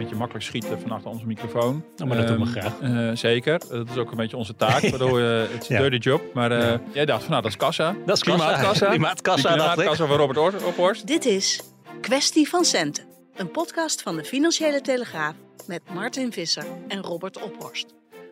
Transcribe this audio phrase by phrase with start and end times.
[0.00, 1.84] Een beetje makkelijk schieten vanaf onze microfoon.
[1.96, 2.80] Nou, maar dat doen we Ehm, graag.
[3.10, 3.58] eh, zeker.
[3.68, 4.80] Dat is ook een beetje onze taak.
[4.88, 5.82] Waardoor het is een Ja.
[5.88, 6.34] dirty job.
[6.34, 7.96] Maar eh, jij dacht van nou, dat is kassa.
[8.06, 8.44] Dat is kassa.
[8.46, 8.86] Klimaatkassa.
[8.94, 9.48] Klimaatkassa.
[9.52, 11.06] Klimaatkassa van Robert Or- Ophorst.
[11.06, 11.60] Dit is
[12.00, 13.04] Kwestie van Centen.
[13.36, 15.34] Een podcast van de Financiële Telegraaf
[15.66, 17.86] met Martin Visser en Robert Ophorst.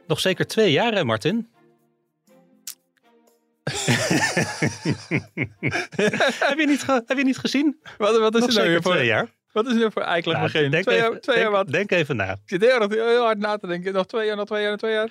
[0.06, 1.48] Nog zeker twee jaar, hè, Martin?
[6.48, 7.78] heb, je niet ge- heb je niet gezien?
[7.98, 9.36] Wat, wat is Nog er nou zeker weer voor, twee jaar.
[9.52, 11.68] Wat is er voor eikelig Nou, denk, Twee even, jaar, twee denk, jaar wat?
[11.72, 12.32] denk even na.
[12.32, 13.92] Ik zit heel, hard- heel hard na te denken.
[13.92, 15.08] Nog twee jaar, nog twee jaar, nog twee jaar.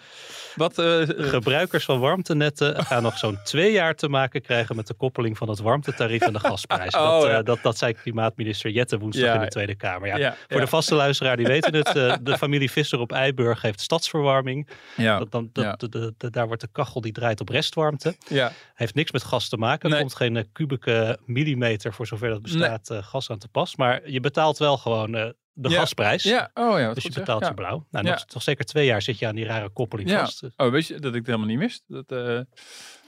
[0.55, 0.77] Wat?
[0.79, 4.93] eh, eh, Gebruikers van warmtenetten gaan nog zo'n twee jaar te maken krijgen met de
[4.93, 6.93] koppeling van het warmtetarief en de gasprijs.
[6.97, 7.41] Oh, dat, eh, ja.
[7.41, 9.33] dat, dat zei klimaatminister Jette woensdag Ja.
[9.33, 10.17] in de Tweede Kamer.
[10.17, 11.93] Ja, Voor de vaste luisteraar, die weten het.
[12.25, 14.67] de familie Visser op Eiburg heeft stadsverwarming.
[14.95, 18.15] ja, Dat, dan, dat, de- daar wordt de kachel die draait op restwarmte.
[18.27, 18.51] ja.
[18.75, 19.83] Heeft niks met gas te maken.
[19.83, 19.99] Er Nee.
[19.99, 23.75] komt geen kubieke millimeter, voor zover dat bestaat, gas aan te pas.
[23.75, 25.79] Maar je betaalt wel gewoon eh, de Ja.
[25.79, 26.23] gasprijs.
[26.23, 26.51] ja.
[26.53, 27.85] Oh ja, Dus je betaalt je blauw.
[27.91, 30.19] Nou, nog, nog zeker twee jaar zit je aan die rare koppeling Ja.
[30.19, 30.43] vast.
[30.57, 31.83] Oh, weet je dat ik het helemaal niet wist?
[31.87, 32.39] Dat, eh,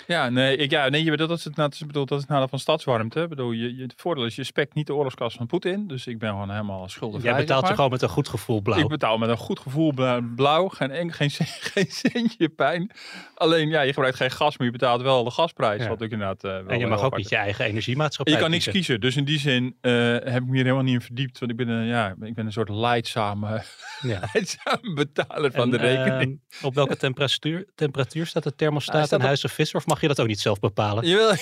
[0.07, 2.33] ja, nee, ik, ja, nee, je, dat is het, dat is, bedoel, dat is het
[2.33, 3.21] nadeel van stadswarmte.
[3.21, 5.87] Ik bedoel, je, je, het voordeel is, je spekt niet de oorlogskast van Poetin.
[5.87, 7.31] Dus ik ben gewoon helemaal schuldenvrij.
[7.31, 7.75] Jij betaalt je maar.
[7.75, 8.79] gewoon met een goed gevoel blauw.
[8.79, 12.91] Ik betaal met een goed gevoel bla- blauw, geen, geen, cent- geen centje pijn.
[13.35, 15.87] Alleen, ja, je gebruikt geen gas, maar je betaalt wel de gasprijs.
[15.87, 18.49] Wat ik inderdaad uh, wel en je mag ook niet je eigen energiemaatschappij Je kan
[18.51, 19.01] niks kiezen.
[19.01, 21.39] Dus in die zin eh, heb ik me hier helemaal niet in verdiept.
[21.39, 23.63] Want ik ben een, ja, ik ben een soort leidzame,
[24.01, 24.21] Ja.
[24.95, 26.41] betaler van En, de rekening.
[26.49, 29.77] ehm, op welke temperatuur, temperatuur staat de Hij thermostaat staat in op- Huizen Visser?
[29.79, 31.07] Of mag je dat ook niet zelf bepalen?
[31.07, 31.33] Jawel.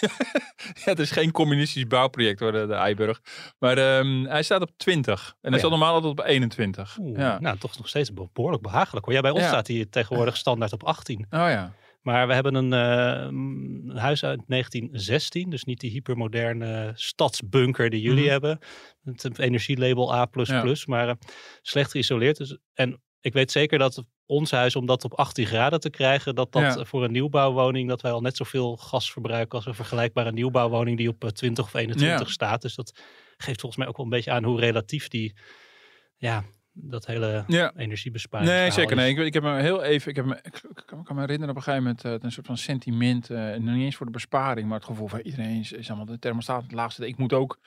[0.00, 0.08] ja,
[0.84, 3.20] het is geen communistisch bouwproject hoor, de, de Eiburg.
[3.58, 5.28] Maar ehm, hij staat op 20.
[5.28, 5.58] En hij ja.
[5.58, 6.96] staat normaal altijd op 21.
[7.00, 7.38] Oeh, ja.
[7.40, 9.04] Nou, toch nog steeds be- behoorlijk behagelijk.
[9.06, 9.14] Hoor.
[9.14, 9.48] Ja, bij ons Ja.
[9.48, 11.18] staat hij tegenwoordig standaard op 18.
[11.18, 11.72] Oh ja.
[12.06, 15.50] Maar we hebben een, eh, een huis uit 1916.
[15.50, 18.30] Dus niet die hypermoderne stadsbunker die jullie Mhm.
[18.30, 18.58] hebben.
[19.04, 20.28] Het energielabel A++.
[20.86, 21.14] Maar eh,
[21.62, 22.36] slecht geïsoleerd.
[22.36, 26.34] Dus, en ik weet zeker dat ons huis, om dat op 18 graden te krijgen,
[26.34, 26.84] dat dat Ja.
[26.84, 31.08] voor een nieuwbouwwoning, dat wij al net zoveel gas verbruiken als een vergelijkbare nieuwbouwwoning die
[31.08, 32.32] op eh, 20 of 21 Ja.
[32.32, 32.62] staat.
[32.62, 33.00] Dus dat
[33.36, 35.36] geeft volgens mij ook wel een beetje aan hoe relatief die,
[36.16, 36.44] ja,
[36.78, 37.72] dat hele Ja.
[37.76, 38.96] energiebesparing Nee, zeker.
[38.96, 39.10] Nee.
[39.10, 41.50] Ik, ik heb me heel even, ik, heb me, ik, ik kan, kan me herinneren
[41.50, 44.66] op een gegeven moment eh, een soort van sentiment, nog niet eens voor de besparing,
[44.68, 47.06] maar het gevoel van iedereen is, is allemaal de thermostaat het laagste.
[47.06, 47.58] Ik moet ook,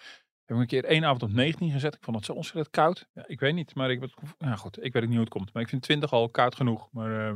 [0.46, 1.94] heb ik een keer één avond op 19 gezet.
[1.96, 3.08] Ik vond het zo ontzettend koud.
[3.14, 4.04] Ja, ik weet niet, maar ik,
[4.38, 5.54] ja, goed, ik weet niet hoe het komt.
[5.54, 6.90] Maar ik vind 20 al koud genoeg.
[6.92, 7.34] Maar eh,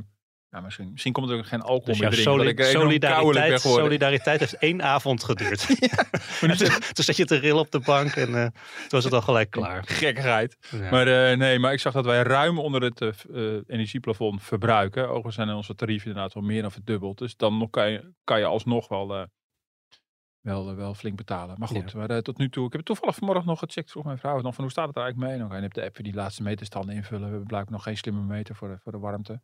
[0.53, 2.33] ja, misschien, misschien komt er ook geen alcohol Dus meer drinken.
[2.33, 5.67] soli- ik solidariteit, solidariteit heeft één avond geduurd.
[6.41, 9.13] Maar zit- Toen zat je te rillen op de bank en eh, toen was het
[9.13, 9.83] al gelijk klaar.
[9.99, 10.57] Gekkigheid.
[10.71, 10.89] Ja.
[10.89, 15.03] Maar eh, nee, maar ik zag dat wij ruim onder het eh, energieplafond verbruiken.
[15.07, 17.17] Overigens zijn onze tarieven inderdaad wel meer dan verdubbeld.
[17.17, 19.27] Dus dan nog kan, je, kan je alsnog wel,
[20.41, 21.55] wel, wel flink betalen.
[21.59, 22.07] Maar goed, Ja.
[22.07, 22.65] maar, tot nu toe.
[22.65, 23.91] Ik heb het toevallig vanmorgen nog gecheckt.
[23.91, 25.31] Vroeg mijn vrouw van hoe staat het er eigenlijk mee?
[25.33, 27.21] En dan kan je op de app die laatste meterstanden invullen.
[27.23, 29.41] We hebben blijkbaar nog geen slimme meter voor de, voor de warmte.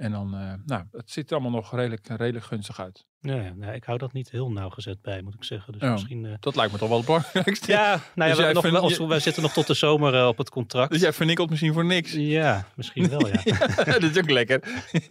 [0.00, 3.06] En dan, eh, nou, het ziet er allemaal nog redelijk, redelijk gunstig uit.
[3.20, 5.72] Ja, ja, nee, ik hou dat niet heel nauwgezet bij, moet ik zeggen.
[5.72, 5.92] Dus Ja.
[5.92, 6.24] misschien...
[6.24, 7.72] eh, Dat lijkt me toch wel het belangrijkste.
[7.72, 8.70] ja, nou ja, Dus we,
[9.06, 10.92] nog, zitten nog tot de zomer eh, op het contract.
[10.92, 12.12] Dus jij vernikkelt misschien voor niks.
[12.12, 13.42] Ja, misschien wel, ja.
[13.84, 14.60] dat is ook lekker.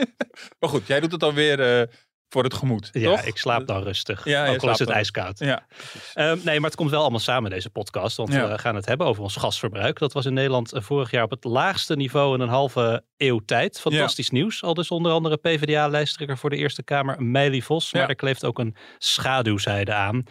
[0.60, 1.90] maar goed, jij doet het dan weer
[2.30, 3.22] voor het gemoed, Ja, toch?
[3.26, 4.26] ik slaap dan rustig.
[4.26, 4.98] Ja, ook al is het dan.
[4.98, 5.40] ijskoud.
[5.40, 5.66] Ja,
[6.14, 8.18] Ehm, nee, maar het komt wel allemaal samen deze podcast.
[8.18, 8.50] Want Ja.
[8.50, 10.00] we gaan het hebben over ons gasverbruik.
[10.00, 13.40] Dat was in Nederland eh, vorig jaar op het laagste niveau in een halve eeuw
[13.46, 13.80] tijd.
[13.80, 14.64] Fantastisch nieuws.
[14.64, 17.94] Al dus onder andere PvdA-lijsttrekker voor de Eerste Kamer, Meili Vos.
[17.94, 18.08] Maar Ja.
[18.08, 20.24] er kleeft ook een schaduwzijde aan.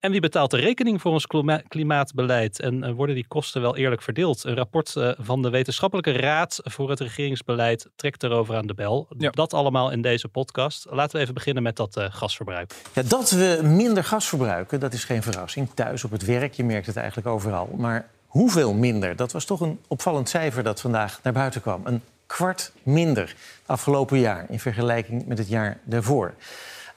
[0.00, 2.60] En wie betaalt de rekening voor ons klima- klimaatbeleid?
[2.60, 4.44] En eh, worden die kosten wel eerlijk verdeeld?
[4.44, 9.08] Een rapport eh, van de Wetenschappelijke Raad voor het Regeringsbeleid trekt erover aan de bel.
[9.18, 9.30] Ja.
[9.30, 10.86] Dat allemaal in deze podcast.
[10.90, 12.74] Laten we even beginnen met dat eh, gasverbruik.
[12.92, 15.68] Ja, dat we minder gas verbruiken, dat is geen verrassing.
[15.74, 17.70] Thuis, op het werk, je merkt het eigenlijk overal.
[17.76, 19.16] Maar hoeveel minder?
[19.16, 21.80] Dat was toch een opvallend cijfer dat vandaag naar buiten kwam.
[21.84, 23.34] Een kwart minder
[23.66, 26.34] afgelopen jaar in vergelijking met het jaar daarvoor.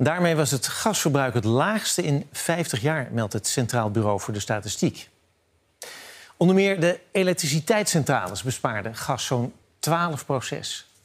[0.04, 4.40] Daarmee was het gasverbruik het laagste in 50 jaar, meldt het Centraal Bureau voor de
[4.40, 5.10] Statistiek.
[6.38, 10.26] Onder meer de elektriciteitscentrales bespaarden gas zo'n 12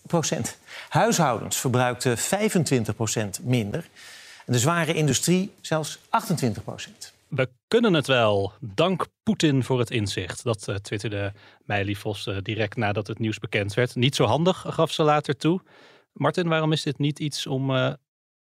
[0.06, 0.58] procent.
[0.88, 3.88] Huishoudens verbruikten 25 procent minder.
[4.46, 7.12] En de zware industrie zelfs 28 procent.
[7.28, 8.52] We kunnen het wel.
[8.60, 10.44] Dank Poetin voor het inzicht.
[10.44, 11.32] Dat uh, twitterde
[11.64, 13.94] Meili Vos uh, direct nadat het nieuws bekend werd.
[13.94, 15.60] Niet zo handig, gaf ze later toe.
[16.12, 17.92] Martin, waarom is dit niet iets om uh,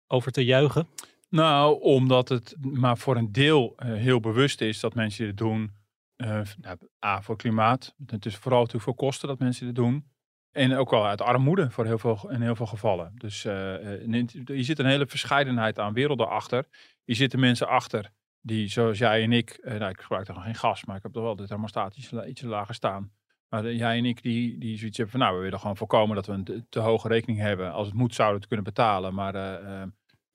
[0.09, 0.89] over te juichen?
[1.29, 5.73] Nou, omdat het maar voor een deel heel bewust is dat mensen dit doen.
[6.17, 7.95] Nou, A, voor klimaat.
[8.07, 10.07] Het is vooral natuurlijk voor kosten dat mensen dit doen.
[10.53, 13.13] En ook wel uit armoede voor heel veel, in heel veel gevallen.
[13.15, 16.67] Dus je zit een hele verscheidenheid aan werelden achter.
[17.05, 18.11] Je zitten mensen achter
[18.41, 21.23] die zoals jij en ik, nou ik gebruik dan geen gas, maar ik heb toch
[21.23, 21.97] wel de thermostaat
[22.27, 23.13] iets lager staan.
[23.49, 26.27] Maar jij en ik die, die zoiets hebben van nou, we willen gewoon voorkomen dat
[26.27, 27.73] we een te, hoge rekening hebben.
[27.73, 29.15] Als het moet zouden we het kunnen betalen.
[29.15, 29.83] Maar uh,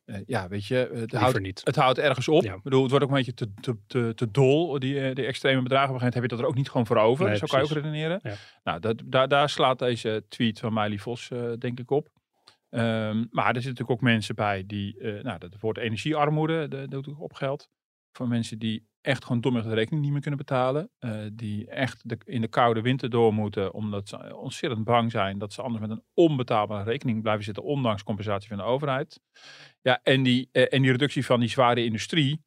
[0.06, 1.62] uh, ja, weet je, het houdt, niet.
[1.64, 2.44] het houdt ergens op.
[2.44, 5.62] Ik bedoel, het wordt ook een beetje te, te, te, te dol, die, die extreme
[5.62, 5.96] bedragen.
[5.96, 7.26] Op een heb je dat er ook niet gewoon voor over.
[7.26, 8.20] Nee, Zo kan je ook redeneren.
[8.24, 8.36] Ja.
[8.64, 11.30] Nou, dat, daar, daar slaat deze tweet van Miley Vos
[11.60, 12.08] denk ik op.
[12.70, 17.08] Um, maar er zitten natuurlijk ook mensen bij die, nou, dat woord energiearmoede, dat doet
[17.08, 17.70] ook op geld.
[18.12, 20.90] Voor mensen die echt gewoon domweg de rekening niet meer kunnen betalen.
[21.00, 23.74] Uh, die echt in de koude winter door moeten.
[23.74, 27.64] Omdat ze ontzettend bang zijn dat ze anders met een onbetaalbare rekening blijven zitten.
[27.64, 29.20] Ondanks compensatie van de overheid.
[29.82, 32.42] Ja, en die, uh, en die reductie van die zware industrie.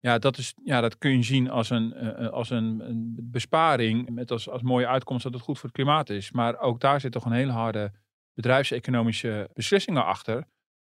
[0.00, 1.94] Ja, dat, is, ja, dat kun je zien als een,
[2.30, 4.10] als een, een, besparing.
[4.10, 6.32] Met als, als mooie uitkomst dat het goed voor het klimaat is.
[6.32, 7.92] Maar ook daar zit toch een hele harde
[8.34, 10.46] bedrijfseconomische beslissingen achter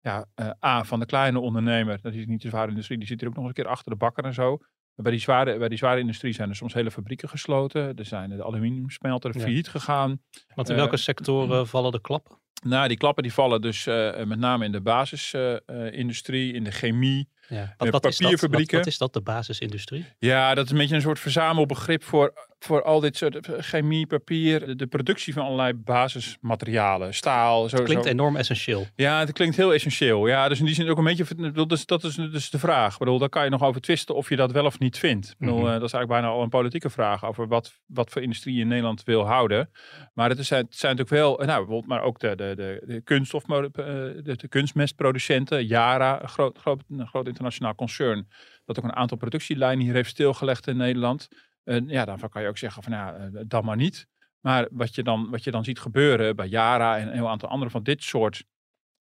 [0.07, 0.25] ja,
[0.65, 3.35] A, van de kleine ondernemer, dat is niet de zware industrie, die zit er ook
[3.35, 4.59] nog een keer achter de bakker en zo.
[5.03, 7.95] Bij die zware, bij die zware industrie zijn er soms hele fabrieken gesloten.
[7.95, 9.41] Er zijn de aluminiumsmelter ja.
[9.41, 10.21] failliet gegaan.
[10.55, 12.37] Want in welke uh, sectoren vallen de klappen?
[12.63, 17.29] Nou, die klappen die vallen dus uh, met name in de basisindustrie, in de chemie,
[17.47, 17.73] ja.
[17.77, 18.59] Wat, wat papierfabrieken.
[18.59, 20.05] Is wat, wat, is dat, de basisindustrie?
[20.19, 24.77] Ja, dat is een beetje een soort verzamelbegrip voor, voor al dit soort chemie, papier,
[24.77, 27.69] de, productie van allerlei basismaterialen, staal.
[27.69, 28.87] Zo, het klinkt enorm essentieel.
[28.95, 30.27] Ja, het klinkt heel essentieel.
[30.27, 32.93] Ja, dus in die zin ook een beetje, dat is, dat is dus de vraag.
[32.93, 35.29] Ik bedoel, daar kan je nog over twisten of je dat wel of niet vindt.
[35.29, 35.73] Ik bedoel, mm -hmm.
[35.73, 38.61] uh, dat is eigenlijk bijna al een politieke vraag over wat, wat voor industrie je
[38.61, 39.69] in Nederland wil houden.
[40.13, 43.01] Maar het, is, het zijn natuurlijk wel, nou bijvoorbeeld, maar ook de, de, de, de
[43.01, 48.27] kunststof, de, de kunstmestproducenten, Yara, groot, groot, groot internationaal concern
[48.67, 51.27] dat ook een aantal productielijnen hier heeft stilgelegd in Nederland.
[51.67, 54.07] Uh, ja, dan kan je ook zeggen van ja, uh, dan maar niet.
[54.39, 57.49] Maar wat je, dan, wat je dan ziet gebeuren bij Yara en een heel aantal
[57.49, 58.43] andere van dit soort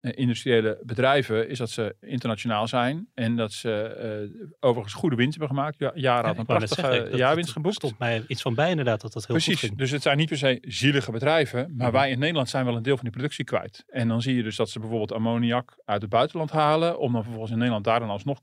[0.01, 5.57] uh, industriële bedrijven, is dat ze internationaal zijn en dat ze overigens goede winst hebben
[5.57, 5.79] gemaakt.
[5.79, 7.75] Ja, Yara had een prachtige jaarwinst geboekt.
[7.75, 9.79] stond mij iets van bij inderdaad dat dat heel Precies, goed ging.
[9.79, 12.83] dus het zijn niet per se zielige bedrijven, maar wij in Nederland zijn wel een
[12.83, 13.85] deel van die productie kwijt.
[13.87, 17.23] En dan zie je dus dat ze bijvoorbeeld ammoniak uit het buitenland halen, om dan
[17.23, 18.41] vervolgens in Nederland daar dan alsnog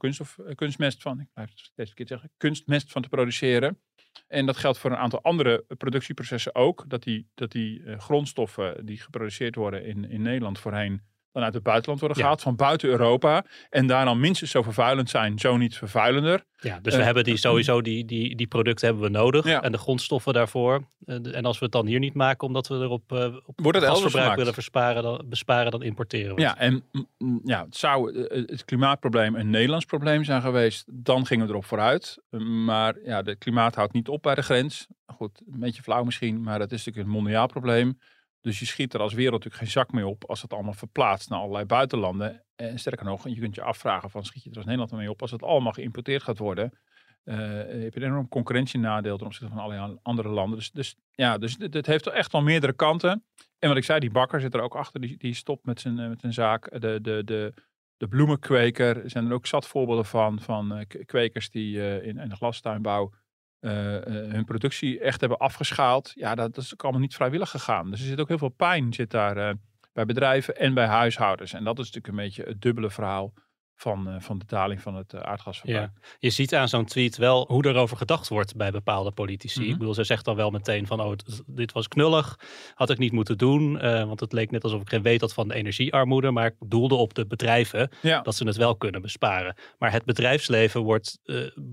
[0.55, 3.79] kunstmest van, ik blijf het steeds een keer zeggen, kunstmest van te produceren.
[4.33, 6.83] En dat geldt voor een aantal andere productieprocessen ook.
[6.87, 11.01] Dat die, dat die uh, grondstoffen die geproduceerd worden in, in Nederland voorheen
[11.33, 12.43] dan uit het buitenland worden gehaald, ja.
[12.43, 13.45] van buiten Europa.
[13.69, 16.43] En daar dan minstens zo vervuilend zijn, zo niet vervuilender.
[16.57, 19.45] Ja, dus we uh, hebben die sowieso die, die, die producten hebben we nodig.
[19.45, 19.61] Ja.
[19.61, 20.83] En de grondstoffen daarvoor.
[21.05, 23.87] En als we het dan hier niet maken, omdat we erop uh, op Wordt het
[23.87, 26.83] gasverbruik willen versparen dan, besparen, dan importeren we Ja, en
[27.43, 32.17] ja, het zou het klimaatprobleem een Nederlands probleem zijn geweest, dan gingen we erop vooruit.
[32.65, 34.87] Maar ja, het klimaat houdt niet op bij de grens.
[35.05, 37.97] Goed, een beetje flauw misschien, maar dat is natuurlijk een mondiaal probleem.
[38.43, 41.29] Dus je schiet er als wereld natuurlijk geen zak mee op als het allemaal verplaatst
[41.29, 42.43] naar allerlei buitenlanden.
[42.55, 45.21] En sterker nog, je kunt je afvragen van schiet je er als Nederland mee op
[45.21, 46.71] als het allemaal geïmporteerd gaat worden.
[47.23, 50.57] Uh, heb je een enorm concurrentienadeel ten opzichte van allerlei andere landen.
[50.57, 53.23] Dus, dus ja, dus dit heeft echt al meerdere kanten.
[53.59, 55.95] En wat ik zei, die bakker zit er ook achter, die, die stopt met zijn,
[55.95, 56.81] met zijn zaak.
[56.81, 57.53] De, de, de,
[57.97, 62.29] de bloemenkweker, er zijn er ook zat voorbeelden van, van uh, kwekers die in, in
[62.29, 63.11] de glastuinbouw
[63.63, 66.11] hun productie echt hebben afgeschaald.
[66.15, 67.91] Ja, dat, is ook allemaal niet vrijwillig gegaan.
[67.91, 69.49] Dus er zit ook heel veel pijn zit daar uh,
[69.93, 71.53] bij bedrijven en bij huishoudens.
[71.53, 73.33] En dat is natuurlijk een beetje het dubbele verhaal
[73.75, 75.91] van, uh, van de daling van het uh, aardgasverbruik.
[76.01, 76.07] Ja.
[76.19, 79.59] Je ziet aan zo'n tweet wel hoe erover gedacht wordt bij bepaalde politici.
[79.59, 79.73] Mm -hmm.
[79.73, 81.13] Ik bedoel, ze zegt dan wel meteen van, oh,
[81.45, 82.39] dit was knullig,
[82.75, 85.33] had ik niet moeten doen, uh, want het leek net alsof ik geen weet had
[85.33, 88.21] van de energiearmoede, maar ik doelde op de bedrijven ja.
[88.21, 89.55] dat ze het wel kunnen besparen.
[89.77, 91.19] Maar het bedrijfsleven wordt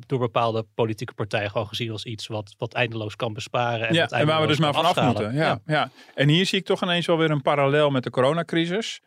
[0.06, 3.88] door bepaalde politieke partijen gewoon gezien als iets wat, wat eindeloos kan besparen.
[3.88, 5.34] En, ja, en waar we dus maar vanaf moeten.
[5.34, 5.90] Ja, ja.
[6.14, 9.00] En hier zie ik toch ineens wel weer een parallel met de coronacrisis.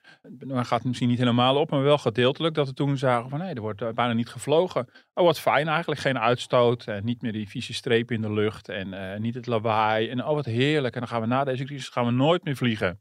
[0.47, 2.55] Maar gaat misschien niet helemaal op, maar wel gedeeltelijk.
[2.55, 4.89] Dat er zagen van nee, er wordt eh, bijna niet gevlogen.
[5.13, 6.01] Oh, wat fijn eigenlijk.
[6.01, 9.45] Geen uitstoot en niet meer die vieze strepen in de lucht en eh, niet het
[9.45, 10.09] lawaai.
[10.09, 10.93] En oh, wat heerlijk.
[10.93, 12.97] En dan gaan we na deze crisis gaan we nooit meer vliegen.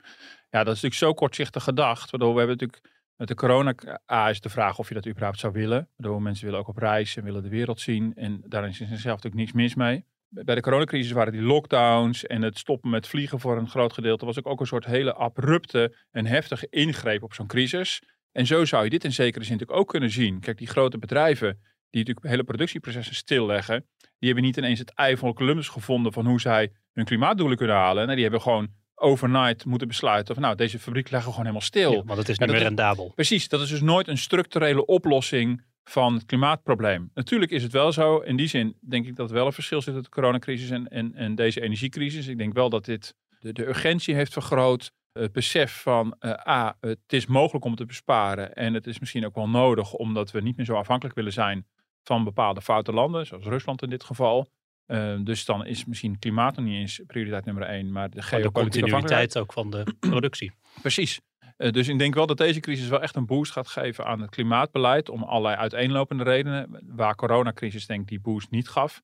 [0.51, 2.11] Ja, dat is natuurlijk zo kortzichtig gedacht.
[2.11, 3.75] Waardoor we hebben natuurlijk met de corona
[4.13, 5.89] A is de vraag of je dat überhaupt zou willen.
[5.97, 8.13] Waardoor mensen willen ook op reis en willen de wereld zien.
[8.15, 10.05] En daar is in zichzelf natuurlijk niks mis mee.
[10.29, 14.25] Bij de coronacrisis waren die lockdowns en het stoppen met vliegen voor een groot gedeelte
[14.25, 18.03] was ook, ook een soort hele abrupte en heftige ingreep op zo'n crisis.
[18.33, 20.41] En zo zou je dit in zekere zin natuurlijk ook kunnen zien.
[20.41, 21.61] Kijk, die grote bedrijven
[21.91, 26.27] die natuurlijk hele productieprocessen stilleggen, die hebben niet ineens het ei van Columbus gevonden van
[26.27, 28.05] hoe zij hun klimaatdoelen kunnen halen.
[28.07, 31.67] Nee, die hebben gewoon overnight moeten besluiten van nou, deze fabriek leggen we gewoon helemaal
[31.69, 31.93] stil.
[31.93, 33.13] Ja, want het is niet dat meer is- rendabel.
[33.15, 37.11] Precies, dat is dus nooit een structurele oplossing van het klimaatprobleem.
[37.15, 38.19] Natuurlijk is het wel zo.
[38.19, 40.89] In die zin denk ik dat er wel een verschil zit tussen de coronacrisis en,
[40.89, 42.27] en, en deze energiecrisis.
[42.27, 44.93] Ik denk wel dat dit de, de urgentie heeft vergroot.
[45.13, 48.55] Het besef van eh, A, het is mogelijk om te besparen.
[48.55, 51.67] En het is misschien ook wel nodig omdat we niet meer zo afhankelijk willen zijn
[52.03, 54.49] van bepaalde foute landen, zoals Rusland in dit geval.
[54.87, 58.91] Eh, dus dan is misschien klimaat nog niet eens prioriteit nummer één, maar de geopolitieke
[58.91, 60.53] continuïteit ook van de productie.
[60.81, 61.21] Precies.
[61.57, 64.21] Eh, dus ik denk wel dat deze crisis wel echt een boost gaat geven aan
[64.21, 65.09] het klimaatbeleid.
[65.09, 66.81] Om allerlei uiteenlopende redenen.
[66.87, 69.03] Waar coronacrisis denk ik die boost niet gaf.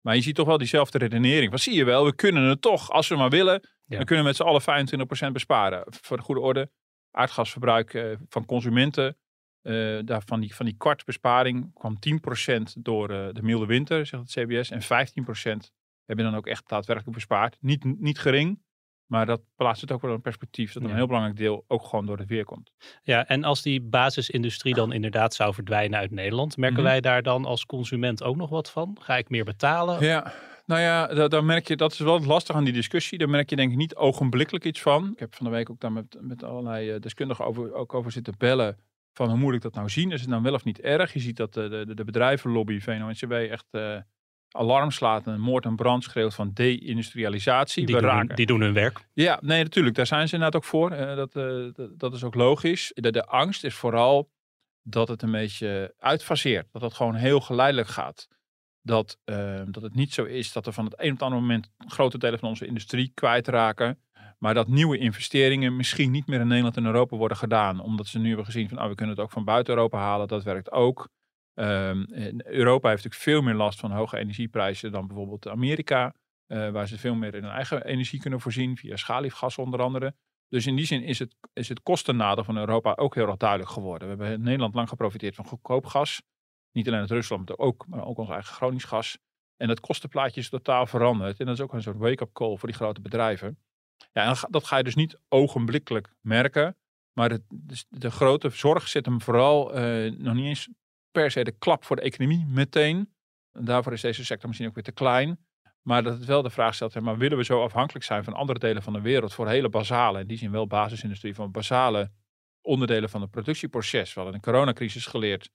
[0.00, 1.50] Maar je ziet toch wel diezelfde redenering.
[1.50, 2.04] Wat zie je wel?
[2.04, 3.68] We kunnen het toch, als we maar willen.
[3.88, 3.96] Ja.
[3.96, 5.84] Dan kunnen we met z'n allen 25% besparen.
[6.02, 6.70] Voor de goede orde.
[7.10, 9.16] Aardgasverbruik eh, van consumenten.
[9.62, 14.06] eh, daar van, die, van die kwart besparing kwam 10% door eh, de milde winter,
[14.06, 14.70] zegt het CBS.
[14.70, 14.86] En 15%
[16.04, 17.56] hebben dan ook echt daadwerkelijk bespaard.
[17.60, 18.62] Niet, niet gering.
[19.06, 20.88] Maar dat plaatst het ook wel in perspectief dat Ja.
[20.88, 22.72] een heel belangrijk deel ook gewoon door het weer komt.
[23.02, 26.86] Ja, en als die basisindustrie dan inderdaad zou verdwijnen uit Nederland, merken Mhm.
[26.88, 28.96] wij daar dan als consument ook nog wat van?
[29.00, 30.04] Ga ik meer betalen?
[30.04, 30.32] Ja,
[30.68, 33.18] nou ja, da- dan merk je, dat is wel lastig aan die discussie.
[33.18, 35.10] Daar merk je denk ik niet ogenblikkelijk iets van.
[35.12, 38.12] Ik heb van de week ook daar met, met allerlei eh, deskundigen over, ook over
[38.12, 38.78] zitten bellen.
[39.12, 40.10] Van hoe moet ik dat nou zien?
[40.12, 41.12] Is het nou wel of niet erg?
[41.12, 43.96] Je ziet dat de, de, de bedrijvenlobby, VNO-NCW, echt eh,
[44.50, 47.86] alarm slaat en moord en brand schreeuwt van deindustrialisatie.
[47.86, 48.98] Die We doen, hun, raken- die doen hun werk.
[49.12, 49.94] Ja, nee, natuurlijk.
[49.96, 50.90] Daar zijn ze inderdaad ook voor.
[50.90, 52.90] Dat, eh, dat, dat is ook logisch.
[52.94, 54.30] De, de angst is vooral
[54.82, 56.66] dat het een beetje uitfaseert.
[56.72, 58.28] Dat het gewoon heel geleidelijk gaat.
[58.82, 61.40] Dat, eh, dat het niet zo is dat er van het een op het andere
[61.40, 64.02] moment grote delen van onze industrie kwijtraken.
[64.38, 67.80] Maar dat nieuwe investeringen misschien niet meer in Nederland en Europa worden gedaan.
[67.80, 70.28] Omdat ze nu hebben gezien van oh, we kunnen het ook van buiten Europa halen.
[70.28, 71.08] Dat werkt ook.
[71.54, 72.04] Ehm,
[72.44, 76.14] Europa heeft natuurlijk veel meer last van hoge energieprijzen dan bijvoorbeeld Amerika.
[76.46, 80.14] eh, waar ze veel meer in hun eigen energie kunnen voorzien, via schaliegas onder andere.
[80.48, 83.70] Dus in die zin is het, is het kostennadeel van Europa ook heel erg duidelijk
[83.70, 84.08] geworden.
[84.08, 86.22] We hebben in Nederland lang geprofiteerd van goedkoop gas.
[86.72, 89.18] Niet alleen uit Rusland, maar ook, maar ook ons eigen Gronings gas.
[89.56, 91.40] En het kostenplaatje is totaal veranderd.
[91.40, 93.58] En dat is ook een soort wake-up call voor die grote bedrijven.
[94.12, 96.76] Ja, dat ga je dus niet ogenblikkelijk merken.
[97.12, 100.68] Maar dus de grote zorg zit hem vooral eh, nog niet eens
[101.10, 103.12] per se de klap voor de economie meteen.
[103.52, 105.38] En daarvoor is deze sector misschien ook weer te klein.
[105.82, 108.58] Maar dat het wel de vraag stelt, maar willen we zo afhankelijk zijn van andere
[108.58, 112.10] delen van de wereld voor hele basale, in die zin wel basisindustrie, van basale
[112.60, 114.14] onderdelen van het productieproces.
[114.14, 115.50] We hadden in de coronacrisis geleerd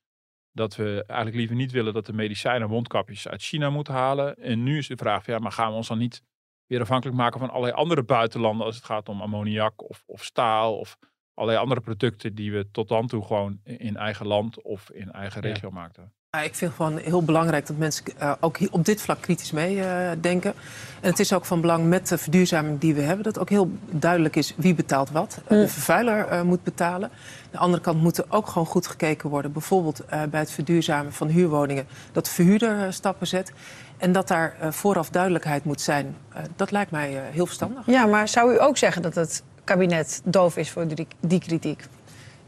[0.53, 4.35] dat we eigenlijk liever niet willen dat de medicijnen mondkapjes uit China moeten halen.
[4.35, 6.23] En nu is de vraag, ja, maar gaan we ons dan niet
[6.65, 10.77] weer afhankelijk maken van allerlei andere buitenlanden als het gaat om ammoniak of, of staal
[10.77, 10.97] of
[11.33, 15.41] allerlei andere producten die we tot dan toe gewoon in eigen land of in eigen
[15.41, 15.47] Ja.
[15.47, 16.13] regio maakten.
[16.41, 20.53] Ik vind gewoon heel belangrijk dat mensen eh, ook op dit vlak kritisch meedenken.
[21.01, 23.23] en het is ook van belang met de verduurzaming die we hebben...
[23.23, 25.37] dat ook heel duidelijk is wie betaalt wat.
[25.47, 27.09] Eh, De vervuiler eh, moet betalen.
[27.09, 29.51] Aan de andere kant moet er ook gewoon goed gekeken worden.
[29.51, 31.87] Bijvoorbeeld eh, bij het verduurzamen van huurwoningen...
[32.11, 33.51] dat de verhuurder eh, stappen zet.
[33.97, 36.15] En dat daar eh, vooraf duidelijkheid moet zijn.
[36.33, 37.85] Eh, dat lijkt mij eh, heel verstandig.
[37.85, 40.85] Ja, maar zou u ook zeggen dat het kabinet doof is voor
[41.19, 41.83] die kritiek?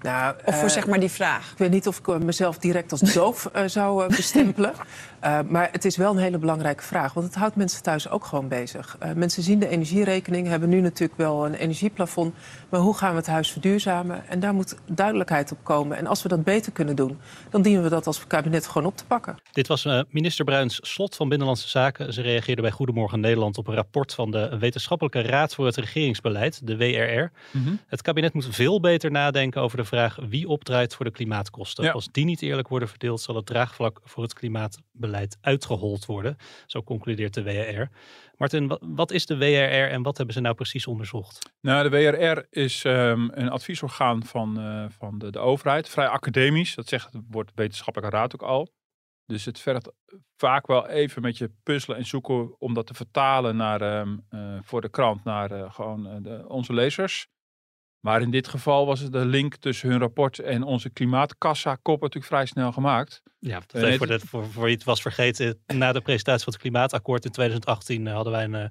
[0.01, 1.51] Nou, Of voor eh, zeg maar die vraag?
[1.51, 4.73] Ik weet niet of ik mezelf direct als doof eh, zou eh, bestempelen.
[5.25, 7.13] Eh, maar het is wel een hele belangrijke vraag.
[7.13, 8.95] Want het houdt mensen thuis ook gewoon bezig.
[8.99, 12.35] Eh, mensen zien de energierekening, hebben nu natuurlijk wel een energieplafond.
[12.69, 14.27] Maar hoe gaan we het huis verduurzamen?
[14.27, 15.97] En daar moet duidelijkheid op komen.
[15.97, 17.17] En als we dat beter kunnen doen,
[17.49, 19.35] dan dienen we dat als kabinet gewoon op te pakken.
[19.51, 22.13] Dit was eh, minister Bruins Slot van Binnenlandse Zaken.
[22.13, 26.67] Ze reageerde bij Goedemorgen Nederland op een rapport van de Wetenschappelijke Raad voor het Regeringsbeleid,
[26.67, 27.31] de WRR.
[27.87, 31.83] Het kabinet moet veel beter nadenken over de vraag wie opdraait voor de klimaatkosten.
[31.83, 31.91] Ja.
[31.91, 36.37] Als die niet eerlijk worden verdeeld, zal het draagvlak voor het klimaatbeleid uitgehold worden.
[36.65, 37.89] Zo concludeert de WRR.
[38.37, 41.53] Martin, wa- wat is de WRR en wat hebben ze nou precies onderzocht?
[41.61, 45.89] Nou, de WRR is ehm, een adviesorgaan van, eh, van de, de overheid.
[45.89, 48.69] Vrij academisch, dat zegt het woord wetenschappelijke raad ook al.
[49.25, 49.91] Dus het vergt
[50.37, 54.57] vaak wel even met je puzzelen en zoeken om dat te vertalen naar, ehm, eh,
[54.61, 57.27] voor de krant naar eh, gewoon de, onze lezers.
[58.05, 62.25] Maar in dit geval was het de link tussen hun rapport en onze klimaatkassa-kop natuurlijk
[62.33, 63.21] vrij snel gemaakt.
[63.39, 65.59] Ja, dat Eh, het- voor, de, voor, voor je het was vergeten.
[65.67, 68.65] Na de presentatie van het klimaatakkoord in 2018 eh, hadden wij een, eh,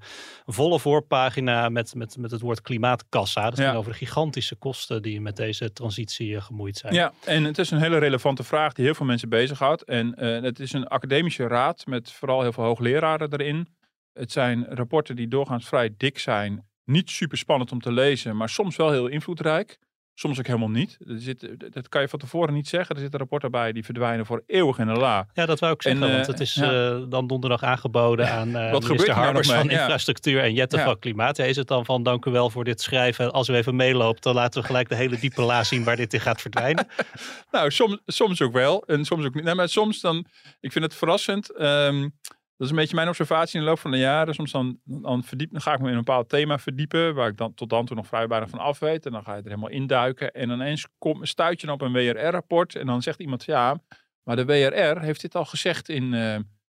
[0.46, 3.50] volle voorpagina met, met, met het woord klimaatkassa.
[3.50, 3.64] Dat Ja.
[3.64, 6.94] ging over de gigantische kosten die met deze transitie gemoeid zijn.
[6.94, 9.84] Ja, en het is een hele relevante vraag die heel veel mensen bezighoudt.
[9.84, 13.68] En het is een academische raad met vooral heel veel hoogleraren erin.
[14.12, 16.66] Het zijn rapporten die doorgaans vrij dik zijn.
[16.84, 19.78] Niet super spannend om te lezen, maar soms wel heel invloedrijk.
[20.16, 20.96] Soms ook helemaal niet.
[21.08, 22.94] Er zit, dat kan je van tevoren niet zeggen.
[22.94, 25.26] Er zitten rapporten bij die verdwijnen voor eeuwig in de la.
[25.32, 26.90] Ja, dat wou ik zeggen, En, eh, want het is ja.
[26.94, 29.80] eh, dan donderdag aangeboden aan eh gebeurt minister er nou van Ja.
[29.80, 30.84] Infrastructuur en Jette Ja.
[30.84, 31.36] van Klimaat.
[31.36, 33.32] Ja, is het dan van dank u wel voor dit schrijven.
[33.32, 36.14] Als u even meeloopt, dan laten we gelijk de hele diepe la zien waar dit
[36.14, 36.86] in gaat verdwijnen.
[37.50, 39.44] Nou, soms, soms ook wel en soms ook niet.
[39.44, 40.26] Nee, maar soms dan,
[40.60, 41.50] ik vind het verrassend.
[41.56, 42.08] ehm,
[42.56, 44.34] dat is een beetje mijn observatie in de loop van de jaren.
[44.34, 47.36] Soms dan, dan, verdiep, dan ga ik me in een bepaald thema verdiepen, waar ik
[47.36, 49.06] dan tot dan toe nog vrij weinig van af weet.
[49.06, 50.32] En dan ga je er helemaal induiken.
[50.32, 53.80] En ineens kom, stuit je dan op een WRR-rapport en dan zegt iemand, ja,
[54.22, 56.36] maar de WRR heeft dit al gezegd in eh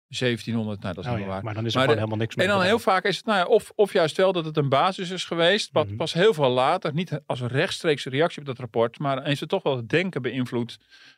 [0.08, 0.80] 1700.
[0.82, 1.44] Nou, dat is Oh ja, waar.
[1.44, 3.16] maar dan is er Maar gewoon de- helemaal niks meer En dan heel vaak is
[3.16, 5.96] het, nou ja, of, of juist wel dat het een basis is geweest, wat Mhm.
[5.96, 9.48] pas heel veel later, niet als een rechtstreekse reactie op dat rapport, maar eens het
[9.48, 10.76] toch wel het denken beïnvloedt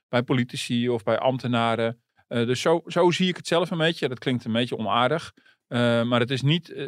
[0.08, 2.00] bij politici of bij ambtenaren.
[2.28, 4.08] Eh, dus zo, zo zie ik het zelf een beetje.
[4.08, 5.32] Dat klinkt een beetje onaardig.
[5.66, 6.86] Eh, maar het is niet eh,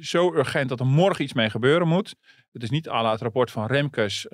[0.00, 2.14] zo urgent dat er morgen iets mee gebeuren moet.
[2.52, 4.26] Het is niet à la het rapport van Remkes,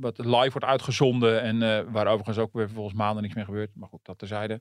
[0.00, 1.58] wat live wordt uitgezonden en
[1.92, 3.70] waar overigens ook weer volgens maanden niks meer gebeurt.
[3.74, 4.60] Maar goed, dat terzijde.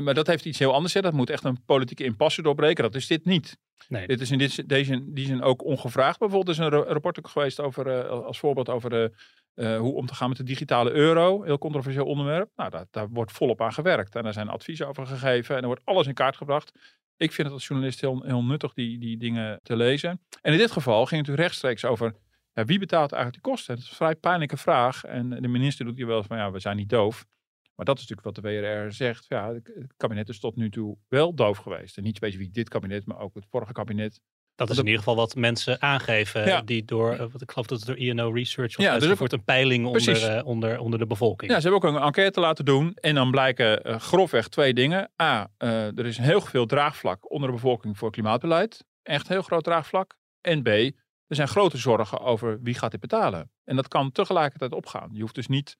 [0.00, 0.94] Maar dat heeft iets heel anders.
[0.94, 1.00] Hè.
[1.00, 2.82] Dat moet echt een politieke impasse doorbreken.
[2.84, 3.58] Dat is dit niet.
[3.88, 4.06] Nee.
[4.06, 6.18] Dit is in dit, deze, die zin ook ongevraagd.
[6.18, 9.12] Bijvoorbeeld is een ra- rapport ook geweest over, als voorbeeld over de,
[9.58, 11.42] eh, hoe om te gaan met de digitale euro.
[11.42, 12.50] Heel controversieel onderwerp.
[12.56, 14.14] Nou, daar, daar wordt volop aan gewerkt.
[14.14, 15.54] En daar zijn adviezen over gegeven.
[15.54, 16.72] En er wordt alles in kaart gebracht.
[17.16, 20.10] Ik vind het als journalist heel, heel nuttig die, die dingen te lezen.
[20.42, 22.14] En in dit geval ging het rechtstreeks over
[22.52, 23.74] ja, wie betaalt eigenlijk die kosten.
[23.74, 25.04] Dat is een vrij pijnlijke vraag.
[25.04, 27.26] En de minister doet hier wel eens van ja, we zijn niet doof.
[27.74, 29.24] Maar dat is natuurlijk wat de WRR zegt.
[29.28, 31.96] Ja, het kabinet is tot nu toe wel doof geweest.
[31.96, 34.20] En niet specifiek dit kabinet, maar ook het vorige kabinet.
[34.58, 36.46] Dat is in ieder geval wat mensen aangeven.
[36.46, 36.60] Ja.
[36.60, 39.32] Die door, eh, wat ik geloof dat het door INO Research wordt Ja, dus uitgevoerd.
[39.32, 41.50] Een peiling onder, eh, onder, onder de bevolking.
[41.50, 42.94] Ja, ze hebben ook een enquête laten doen.
[43.00, 45.10] En dan blijken eh, grofweg twee dingen.
[45.22, 48.84] A, er is heel veel draagvlak onder de bevolking voor klimaatbeleid.
[49.02, 50.16] Echt heel groot draagvlak.
[50.40, 50.92] En B, er
[51.36, 53.50] zijn grote zorgen over wie gaat dit betalen.
[53.64, 55.08] En dat kan tegelijkertijd opgaan.
[55.12, 55.76] Je hoeft dus niet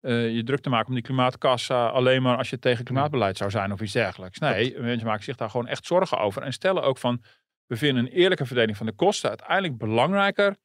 [0.00, 3.72] je druk te maken om die klimaatkassa alleen maar als je tegen klimaatbeleid zou zijn
[3.72, 4.38] of iets dergelijks.
[4.38, 6.42] Nee, mensen maken zich daar gewoon echt zorgen over.
[6.42, 7.22] En stellen ook van,
[7.72, 10.56] we vinden een eerlijke verdeling van de kosten uiteindelijk belangrijker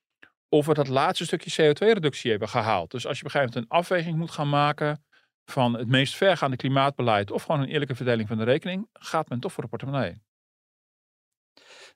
[0.49, 2.91] of we dat laatste stukje CO2-reductie hebben gehaald.
[2.91, 5.05] Dus als je op een gegeven moment een afweging moet gaan maken
[5.45, 9.39] van het meest vergaande klimaatbeleid of gewoon een eerlijke verdeling van de rekening, gaat men
[9.39, 10.21] toch voor de portemonnee.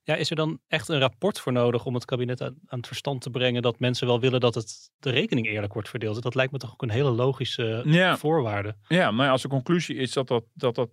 [0.04, 2.88] Ja, is er dan echt een rapport voor nodig om het kabinet aan, aan het
[2.88, 6.22] verstand te brengen dat mensen wel willen dat het, de rekening eerlijk wordt verdeeld?
[6.24, 8.18] Dat lijkt me toch ook een hele logische Ja.
[8.18, 8.76] voorwaarde.
[8.88, 10.90] Ja, ja, als de conclusie is dat dat, dat, dat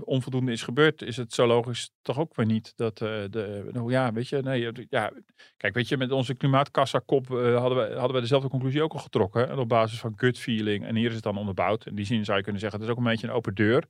[0.00, 2.72] onvoldoende is gebeurd, is het zo logisch toch ook weer niet.
[2.76, 5.12] Dat eh, de, nou ja, weet je, nee, ja,
[5.56, 8.98] kijk, weet je, met onze klimaatkassa-kop eh, hadden, we, hadden we dezelfde conclusie ook al
[8.98, 9.48] getrokken.
[9.48, 10.84] En op basis van gut feeling.
[10.84, 11.86] En hier is het dan onderbouwd.
[11.86, 13.80] In die zin zou je kunnen zeggen, het is ook een beetje een open deur.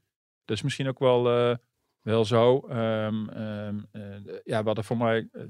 [0.44, 1.56] Dat is misschien ook wel, eh,
[2.02, 2.58] wel zo.
[2.58, 4.02] Ehm, ehm, eh,
[4.44, 5.42] ja, we hadden voor mij eh,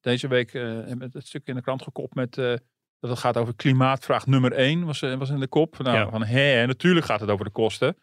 [0.00, 2.34] deze week eh, het stuk in de krant gekopt met...
[3.00, 5.78] dat het gaat over klimaatvraag nummer één, was, was in de kop.
[5.78, 6.10] Nou, Ja.
[6.10, 7.96] van hè, natuurlijk gaat het over de kosten.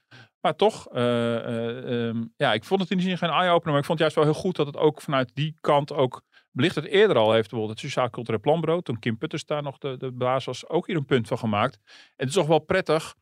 [0.46, 3.72] Maar toch, eh, eh, ehm, ja, ik vond het in die zin geen eye-opener.
[3.72, 6.22] Maar ik vond het juist wel heel goed dat het ook vanuit die kant ook
[6.52, 7.50] belicht het eerder al heeft.
[7.50, 10.88] Bijvoorbeeld het Sociaal Cultureel Planbureau, toen Kim Putters daar nog de, de baas was, ook
[10.88, 11.76] hier een punt van gemaakt.
[11.86, 13.16] En het is toch wel prettig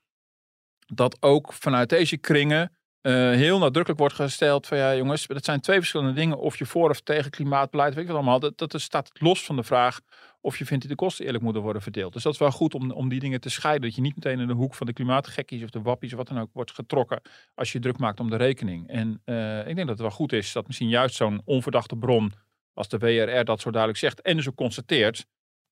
[0.86, 5.60] dat ook vanuit deze kringen eh, heel nadrukkelijk wordt gesteld van ja jongens, dat zijn
[5.60, 6.38] twee verschillende dingen.
[6.38, 8.40] Of je voor of tegen klimaatbeleid, weet ik wat allemaal.
[8.40, 10.00] Dat, dat staat los van de vraag
[10.42, 12.14] of je vindt dat de kosten eerlijk moeten worden verdeeld.
[12.14, 13.82] Dus dat is wel goed om, om die dingen te scheiden.
[13.82, 16.28] Dat je niet meteen in de hoek van de klimaatgekkies of de wappies of wat
[16.28, 17.22] dan ook wordt getrokken
[17.56, 18.88] als je druk maakt om de rekening.
[18.88, 22.34] En eh, ik denk dat het wel goed is dat misschien juist zo'n onverdachte bron
[22.74, 25.26] als de WRR dat zo duidelijk zegt en dus ook constateert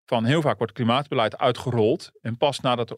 [0.05, 2.97] van heel vaak wordt klimaatbeleid uitgerold en pas nadat er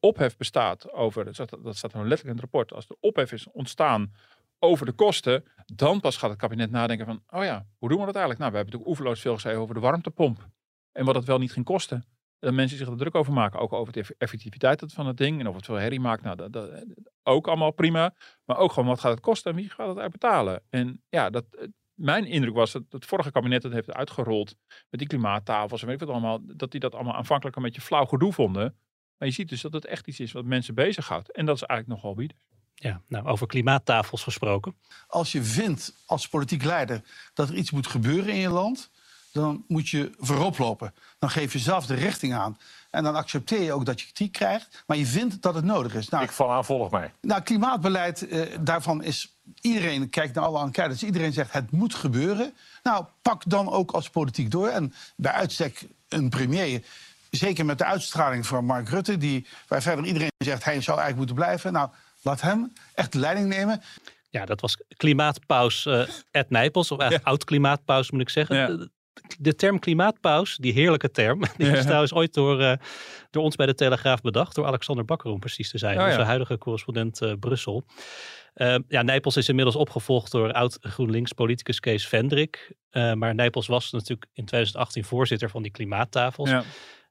[0.00, 3.50] ophef, bestaat over, dat staat, dat er letterlijk in het rapport, als er ophef is
[3.50, 4.12] ontstaan
[4.58, 8.04] over de kosten, dan pas gaat het kabinet nadenken van, oh ja, hoe doen we
[8.04, 8.38] dat eigenlijk?
[8.38, 10.48] Nou, we hebben natuurlijk oeverloos veel gezegd over de warmtepomp
[10.92, 12.04] en wat het wel niet ging kosten.
[12.38, 15.40] Dat mensen zich er druk over maken, ook over de eff- effectiviteit van het ding
[15.40, 16.84] en of het veel herrie maakt, nou, dat, dat,
[17.22, 18.14] ook allemaal prima.
[18.44, 20.62] Maar ook gewoon, wat gaat het kosten en wie gaat het eigenlijk betalen?
[20.70, 21.44] En ja, dat,
[22.00, 24.56] mijn indruk was dat het vorige kabinet het heeft uitgerold
[24.90, 27.80] met die klimaattafels en weet ik wat allemaal, dat die dat allemaal aanvankelijk een beetje
[27.80, 28.74] flauw gedoe vonden.
[29.18, 31.32] Maar je ziet dus dat het echt iets is wat mensen bezighoudt.
[31.32, 32.36] En dat is eigenlijk nogal bieden.
[32.74, 34.74] Ja, nou, over klimaattafels gesproken.
[35.06, 37.02] Als je vindt als politiek leider
[37.34, 38.90] dat er iets moet gebeuren in je land,
[39.32, 40.94] dan moet je voorop lopen.
[41.18, 42.58] Dan geef je zelf de richting aan.
[42.90, 45.94] En dan accepteer je ook dat je kritiek krijgt, maar je vindt dat het nodig
[45.94, 46.08] is.
[46.08, 47.12] Nou, Ik val aan, volg mij.
[47.20, 52.52] nou, klimaatbeleid, eh, daarvan is iedereen, kijkt naar alle enquêtes, iedereen zegt het moet gebeuren.
[52.82, 54.68] Nou, pak dan ook als politiek door.
[54.68, 56.82] En bij uitstek een premier,
[57.30, 61.16] zeker met de uitstraling van Mark Rutte, die, waar verder iedereen zegt hij zou eigenlijk
[61.16, 61.72] moeten blijven.
[61.72, 61.88] Nou,
[62.22, 63.82] laat hem echt de leiding nemen.
[64.30, 68.56] Ja, dat was klimaatpaus eh Ed Nijpels, of eigenlijk oud-klimaatpaus moet ik zeggen.
[68.56, 68.66] Ja.
[68.66, 68.90] De,
[69.38, 71.82] de term klimaatpaus, die heerlijke term, die is Ja.
[71.84, 72.72] trouwens ooit door, eh,
[73.30, 76.08] door ons bij de Telegraaf bedacht, door Alexander Bakker om precies te zijn, Oh ja.
[76.10, 77.84] onze huidige correspondent eh, Brussel.
[78.60, 82.72] Eh, ja, Nijpels is inmiddels opgevolgd door oud-GroenLinks-politicus Kees Vendrik.
[82.90, 86.50] Eh, maar Nijpels was natuurlijk in 2018 voorzitter van die klimaattafels.
[86.50, 86.62] Ja.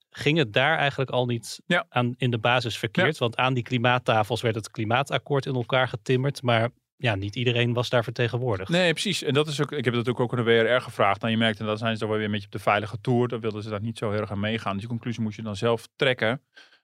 [0.10, 1.86] Ging het daar eigenlijk al niet Ja.
[1.90, 3.18] aan, in de basis verkeerd?
[3.18, 6.42] Want aan die klimaattafels werd het klimaatakkoord in elkaar getimmerd.
[6.42, 8.70] Maar ja, niet iedereen was daar vertegenwoordigd.
[8.70, 9.24] Nee, precies.
[9.24, 11.24] En dat is ook, ik heb dat ook ook aan de WRR gevraagd.
[11.24, 13.28] En je merkt, en dan zijn ze dan weer een beetje op de veilige toer.
[13.28, 14.72] Dan wilden ze daar niet zo heel erg aan meegaan.
[14.72, 16.42] Dus die conclusie moet je dan zelf trekken.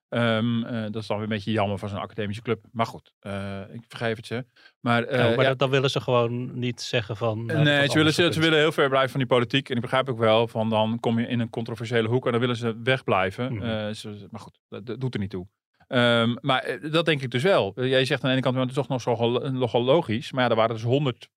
[0.10, 2.66] Ehm, eh, dat is dan weer een beetje jammer van zo'n academische club.
[2.72, 4.46] Maar goed, eh, ik vergeef het ze.
[4.80, 7.46] Maar, eh, maar ja, dat- dan willen ze gewoon niet zeggen van...
[7.64, 9.70] nee, ze willen, ze, willen heel ver blijven van die politiek.
[9.70, 12.40] En ik begrijp ook wel, van dan kom je in een controversiële hoek en dan
[12.40, 13.62] willen ze wegblijven.
[13.88, 15.48] Eh, ze- maar goed, dat, dat doet er niet toe.
[15.88, 17.72] Ehm, maar eh, dat denk ik dus wel.
[17.76, 20.32] Eh, Jij zegt aan de ene kant, maar het is toch nog nogal logisch.
[20.32, 21.30] Maar ja, er waren dus honderd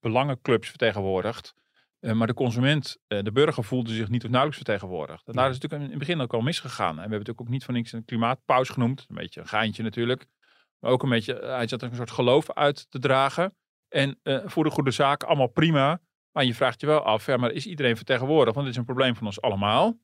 [0.00, 1.54] belangenclubs vertegenwoordigd.
[2.02, 5.26] Eh, maar de consument, eh, de burger voelde zich niet of nauwelijks vertegenwoordigd.
[5.26, 6.88] En daar is natuurlijk in het begin ook al misgegaan.
[6.88, 9.04] En we hebben natuurlijk ook niet voor niks een klimaatpauze genoemd.
[9.08, 10.26] Een beetje een geintje natuurlijk.
[10.78, 13.56] Maar ook een beetje, eh, hij zat er een soort geloof uit te dragen.
[13.88, 16.00] En eh, voor de goede zaak, allemaal prima.
[16.32, 18.54] Maar je vraagt je wel af, ja, maar is iedereen vertegenwoordigd?
[18.54, 20.00] Want dit is een probleem van ons allemaal.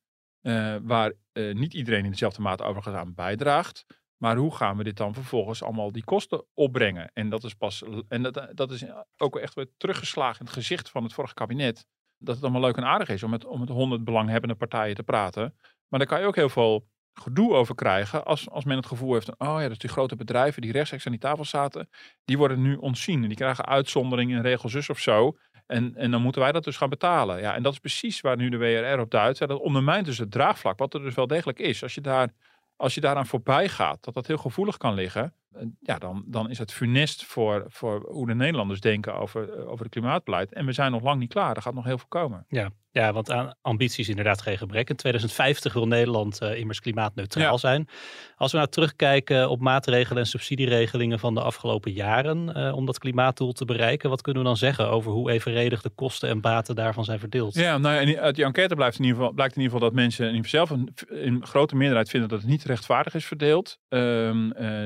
[0.83, 3.87] waar niet iedereen in dezelfde mate overigens aan bijdraagt.
[4.19, 7.11] Maar hoe gaan we dit dan vervolgens allemaal die kosten opbrengen?
[7.15, 7.85] En dat is pas.
[8.09, 8.85] En dat, dat is
[9.17, 11.87] ook echt weer teruggeslagen in het gezicht van het vorige kabinet.
[12.19, 15.03] Dat het allemaal leuk en aardig is om met, om met honderd belanghebbende partijen te
[15.03, 15.55] praten.
[15.89, 18.25] Maar daar kan je ook heel veel gedoe over krijgen.
[18.25, 19.39] Als, als men het gevoel heeft.
[19.39, 21.89] Oh ja, dus die grote bedrijven die rechtstreeks aan die tafel zaten.
[22.25, 23.23] Die worden nu ontzien.
[23.23, 25.37] En die krijgen uitzondering in regel zus of zo.
[25.67, 27.41] En, en dan moeten wij dat dus gaan betalen.
[27.41, 29.39] Ja, en dat is precies waar nu de WRR op duidt.
[29.39, 31.83] Dat ondermijnt dus het draagvlak, wat er dus wel degelijk is.
[31.83, 32.33] Als je, daar,
[32.79, 35.33] als je daaraan voorbij gaat, dat dat heel gevoelig kan liggen.
[35.53, 39.69] eh, Ja, dan, dan is het funest voor, voor hoe de Nederlanders denken over, eh,
[39.69, 40.53] over het klimaatbeleid.
[40.53, 41.57] En we zijn nog lang niet klaar.
[41.57, 42.45] Er gaat nog heel veel komen.
[42.49, 44.89] Ja, ja, want aan ambities inderdaad geen gebrek.
[44.91, 47.57] In 2050 wil Nederland eh, immers klimaatneutraal Ja.
[47.57, 47.89] zijn.
[48.37, 52.99] Als we nou terugkijken op maatregelen en subsidieregelingen van de afgelopen jaren eh, om dat
[52.99, 56.75] klimaatdoel te bereiken, wat kunnen we dan zeggen over hoe evenredig de kosten en baten
[56.75, 57.55] daarvan zijn verdeeld?
[57.55, 59.99] Ja, nou ja, uit die enquête blijft in ieder geval, blijkt in ieder geval dat
[60.01, 63.79] mensen in zelf een, in grote meerderheid vinden dat het niet rechtvaardig is verdeeld.
[63.89, 64.31] Eh,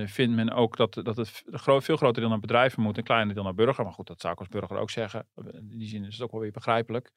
[0.06, 3.44] vindt men ook dat, dat het veel groter deel naar bedrijven moet en kleiner deel
[3.44, 3.84] naar burger.
[3.84, 5.26] Maar goed, dat zou ik als burger ook zeggen.
[5.70, 7.10] In die zin is het ook wel weer begrijpelijk.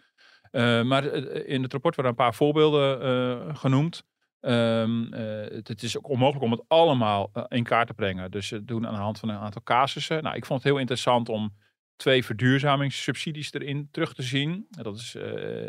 [0.55, 4.03] Eh, maar eh, in het rapport worden een paar voorbeelden eh, genoemd.
[4.39, 8.31] Ehm, eh, het, het is ook onmogelijk om het allemaal in kaart te brengen.
[8.31, 10.23] Dus ze doen aan de hand van een aantal casussen.
[10.23, 11.55] Nou, ik vond het heel interessant om
[11.95, 14.67] twee verduurzamingssubsidies erin terug te zien.
[14.69, 15.17] Dat is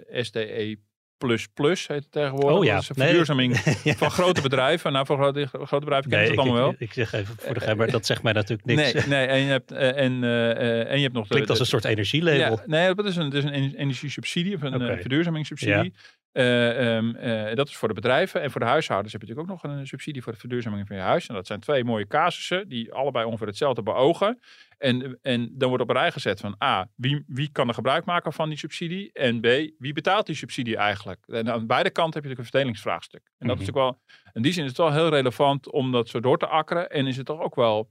[0.08, 0.78] SDE
[1.18, 2.58] plus plus heet het tegenwoordig.
[2.58, 3.06] Oh ja, Dat is een nee.
[3.06, 3.94] verduurzaming Ja.
[3.94, 4.92] van grote bedrijven.
[4.92, 6.74] Nou, voor grote, grote bedrijven kennen Nee, het ik, allemaal wel.
[6.78, 8.92] ik zeg even voor de geheim, maar dat zegt mij natuurlijk niks.
[8.92, 11.50] Nee, nee, en je hebt, eh, en, eh, eh, en je hebt nog de- Klinkt
[11.50, 12.40] als een soort energielabel.
[12.56, 15.92] ja, nee, dat is een, dat is een ener- energiesubsidie of een verduurzamingssubsidie.
[16.32, 18.42] Eh, ehm, eh, dat is voor de bedrijven.
[18.42, 20.96] En voor de huishoudens heb je natuurlijk ook nog een subsidie voor de verduurzaming van
[20.96, 21.26] je huis.
[21.26, 24.40] En dat zijn twee mooie casussen die allebei ongeveer hetzelfde beogen.
[24.78, 28.04] En, en dan wordt op een rij gezet van A, wie, wie kan er gebruik
[28.04, 29.12] maken van die subsidie?
[29.12, 29.44] En B,
[29.78, 31.24] wie betaalt die subsidie eigenlijk?
[31.26, 33.22] En aan beide kanten heb je natuurlijk een verdelingsvraagstuk.
[33.38, 33.74] En dat is Mhm.
[33.74, 36.46] natuurlijk wel, in die zin is het wel heel relevant om dat zo door te
[36.46, 36.90] akkeren.
[36.90, 37.90] En is het toch ook wel,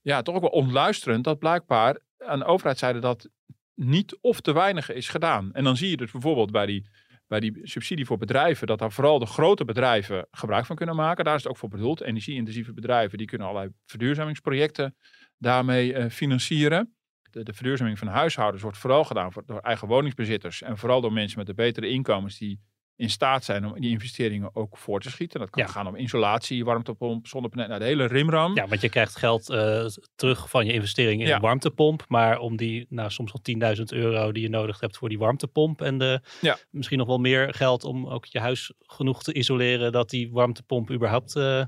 [0.00, 3.28] ja, toch ook wel ontluisterend dat blijkbaar aan de overheidszijde dat
[3.74, 5.52] niet of te weinig is gedaan.
[5.52, 6.88] En dan zie je dus bijvoorbeeld bij die,
[7.26, 11.24] bij die subsidie voor bedrijven, dat daar vooral de grote bedrijven gebruik van kunnen maken.
[11.24, 12.00] Daar is het ook voor bedoeld.
[12.00, 14.96] Energie-intensieve bedrijven, die kunnen allerlei verduurzamingsprojecten
[15.40, 16.94] daarmee eh, financieren.
[17.30, 20.62] De, de verduurzaming van huishoudens wordt vooral gedaan door eigen woningsbezitters.
[20.62, 22.60] En vooral door mensen met de betere inkomens die
[23.00, 25.40] in staat zijn om die investeringen ook voor te schieten.
[25.40, 25.68] Dat kan Ja.
[25.68, 28.54] gaan om isolatie, warmtepomp, zonnepanelen, nou, de hele rimram.
[28.54, 29.84] Ja, want je krijgt geld eh,
[30.16, 31.34] terug van je investering in Ja.
[31.34, 32.04] een warmtepomp.
[32.08, 35.80] Maar om die, nou soms wel 10.000 euro die je nodig hebt voor die warmtepomp.
[35.82, 36.56] En de, Ja.
[36.70, 39.92] misschien nog wel meer geld om ook je huis genoeg te isoleren.
[39.92, 41.64] Dat die warmtepomp überhaupt, eh,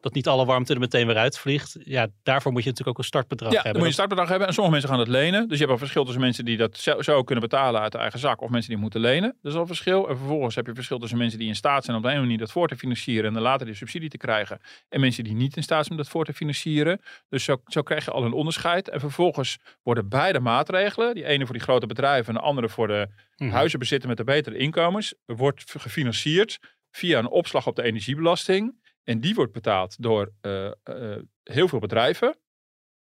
[0.00, 1.76] dat niet alle warmte er meteen weer uitvliegt.
[1.84, 3.72] Ja, daarvoor moet je natuurlijk ook een startbedrag Ja, hebben.
[3.72, 4.46] moet je een startbedrag hebben.
[4.46, 5.40] En sommige mensen gaan het lenen.
[5.48, 7.98] Dus je hebt een verschil tussen mensen die dat zo, zo kunnen betalen uit de
[7.98, 8.40] eigen zak.
[8.42, 9.36] Of mensen die moeten lenen.
[9.42, 10.08] Dat is al een verschil.
[10.08, 12.14] En vervolgens heb je je verschil tussen mensen die in staat zijn om op de
[12.14, 14.60] ene manier dat voor te financieren en dan later die subsidie te krijgen.
[14.88, 17.00] En mensen die niet in staat zijn om dat voor te financieren.
[17.28, 18.88] Dus zo, zo krijg je al een onderscheid.
[18.88, 22.86] En vervolgens worden beide maatregelen, die ene voor die grote bedrijven en de andere voor
[22.88, 23.50] de Mhm.
[23.50, 26.58] huizenbezitter met de betere inkomens, wordt gefinancierd
[26.90, 28.82] via een opslag op de energiebelasting.
[29.04, 30.72] En die wordt betaald door eh, eh,
[31.42, 32.36] heel veel bedrijven.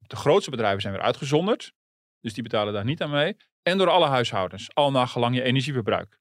[0.07, 1.73] De grootste bedrijven zijn weer uitgezonderd.
[2.21, 3.35] Dus die betalen daar niet aan mee.
[3.63, 6.17] En door alle huishoudens, al naar gelang je energieverbruik.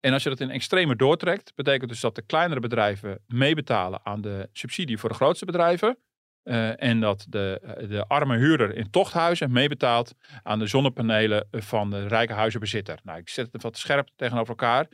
[0.00, 4.20] En als je dat in extreme doortrekt, betekent dus dat de kleinere bedrijven meebetalen aan
[4.20, 5.98] de subsidie voor de grootste bedrijven.
[6.42, 11.90] Eh, en dat de, eh, de arme huurder in tochthuizen meebetaalt aan de zonnepanelen van
[11.90, 13.00] de rijke huizenbezitter.
[13.02, 14.88] Nou, ik zet het wat scherp tegenover elkaar.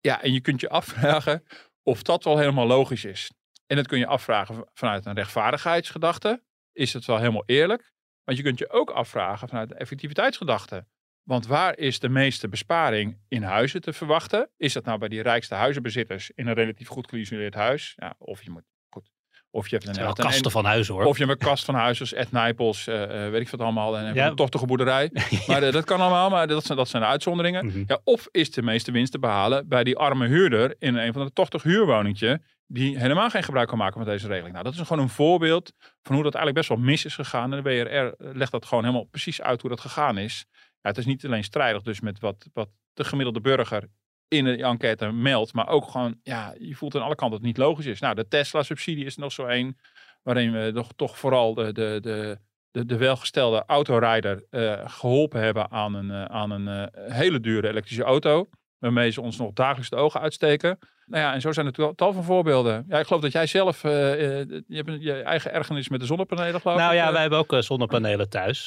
[0.00, 1.42] Ja, en je kunt je afvragen
[1.82, 3.30] of dat wel helemaal logisch is.
[3.66, 6.42] En dat kun je afvragen vanuit een rechtvaardigheidsgedachte.
[6.72, 7.92] Is het wel helemaal eerlijk?
[8.24, 10.86] Want je kunt je ook afvragen vanuit een effectiviteitsgedachte.
[11.26, 14.50] Want waar is de meeste besparing in huizen te verwachten?
[14.56, 17.92] Is dat nou bij die rijkste huizenbezitters in een relatief goed geïsoleerd huis?
[17.96, 19.10] Ja, of je moet goed.
[19.50, 21.04] Of je hebt een, kasten van huis hoor.
[21.04, 23.98] of je hebt een kast van als Ed Nijpels, eh, eh, weet ik wat allemaal.
[23.98, 24.26] En Ja.
[24.26, 25.10] een tochtige boerderij.
[25.46, 27.66] Maar eh, dat kan allemaal, maar dat zijn, dat zijn de uitzonderingen.
[27.66, 27.82] Mhm.
[27.86, 31.24] Ja, of is de meeste winst te behalen bij die arme huurder in een van
[31.24, 32.40] de tochtig huurwoningje.
[32.66, 34.52] Die helemaal geen gebruik kan maken van deze regeling.
[34.52, 37.54] Nou, dat is gewoon een voorbeeld van hoe dat eigenlijk best wel mis is gegaan.
[37.54, 40.46] En de WRR legt dat gewoon helemaal precies uit hoe dat gegaan is.
[40.86, 43.88] Ja, het is niet alleen strijdig dus met wat, wat de gemiddelde burger
[44.28, 45.52] in de enquête meldt.
[45.52, 48.00] Maar ook gewoon, ja, je voelt aan alle kanten dat het niet logisch is.
[48.00, 49.78] Nou, de Tesla-subsidie is nog zo één.
[50.22, 52.38] Waarin we toch, toch vooral de, de, de,
[52.70, 57.68] de, de welgestelde autorijder eh, geholpen hebben aan een, eh, aan een eh, hele dure
[57.68, 58.48] elektrische auto.
[58.78, 60.78] Waarmee ze ons nog dagelijks de ogen uitsteken.
[61.06, 62.84] Nou ja, en zo zijn er tal- van voorbeelden.
[62.88, 66.60] Ja, ik geloof dat jij zelf, je hebt een- je eigen ergernis met de zonnepanelen
[66.60, 66.98] geloof Nou ik.
[66.98, 68.66] ja, eh, wij hebben ook zonnepanelen thuis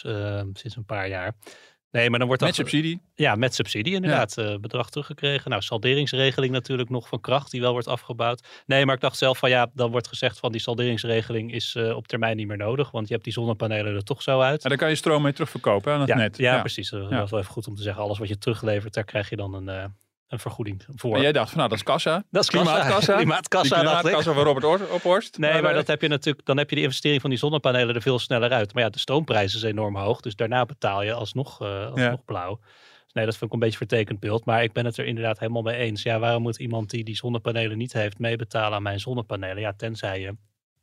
[0.53, 1.34] sinds een paar jaar.
[1.91, 3.02] Nee, maar dan wordt met dat subsidie.
[3.15, 4.38] Ja, met subsidie inderdaad.
[4.38, 5.49] eh, bedrag teruggekregen.
[5.49, 8.47] Nou, salderingsregeling natuurlijk nog van kracht, die wel wordt afgebouwd.
[8.65, 11.95] Nee, maar ik dacht zelf van ja, dan wordt gezegd van die salderingsregeling is eh,
[11.95, 12.91] op termijn niet meer nodig.
[12.91, 14.63] Want je hebt die zonnepanelen er toch zo uit.
[14.63, 16.38] En daar kan je stroom mee terugverkopen aan het ja, net.
[16.38, 16.89] Ja, precies.
[16.89, 18.04] Dat is wel even goed om te zeggen.
[18.04, 19.86] Alles wat je teruglevert, daar krijg je dan een, eh,
[20.30, 21.15] een vergoeding voor.
[21.15, 22.24] En jij dacht van nou, dat is kassa.
[22.32, 22.72] Dat is kassa.
[22.72, 23.15] Klimaatkassa.
[23.22, 25.38] Klimaatkassa, klimaatkassa van Robert Or- Ophorst.
[25.38, 28.02] Nee, maar dat heb je natuurlijk, dan heb je de investering van die zonnepanelen er
[28.02, 28.74] veel sneller uit.
[28.74, 30.22] Maar ja, de stroomprijs is enorm hoog.
[30.22, 32.22] Dus daarna betaal je alsnog, eh alsnog Ja.
[32.26, 32.60] blauw.
[33.04, 34.46] Dus nee, dat vind ik een beetje vertekend beeld.
[34.46, 36.04] Maar ik ben het er inderdaad helemaal mee eens.
[36.04, 39.60] Ja, waarom moet iemand die die zonnepanelen niet heeft meebetalen aan mijn zonnepanelen?
[39.62, 40.36] Ja, tenzij je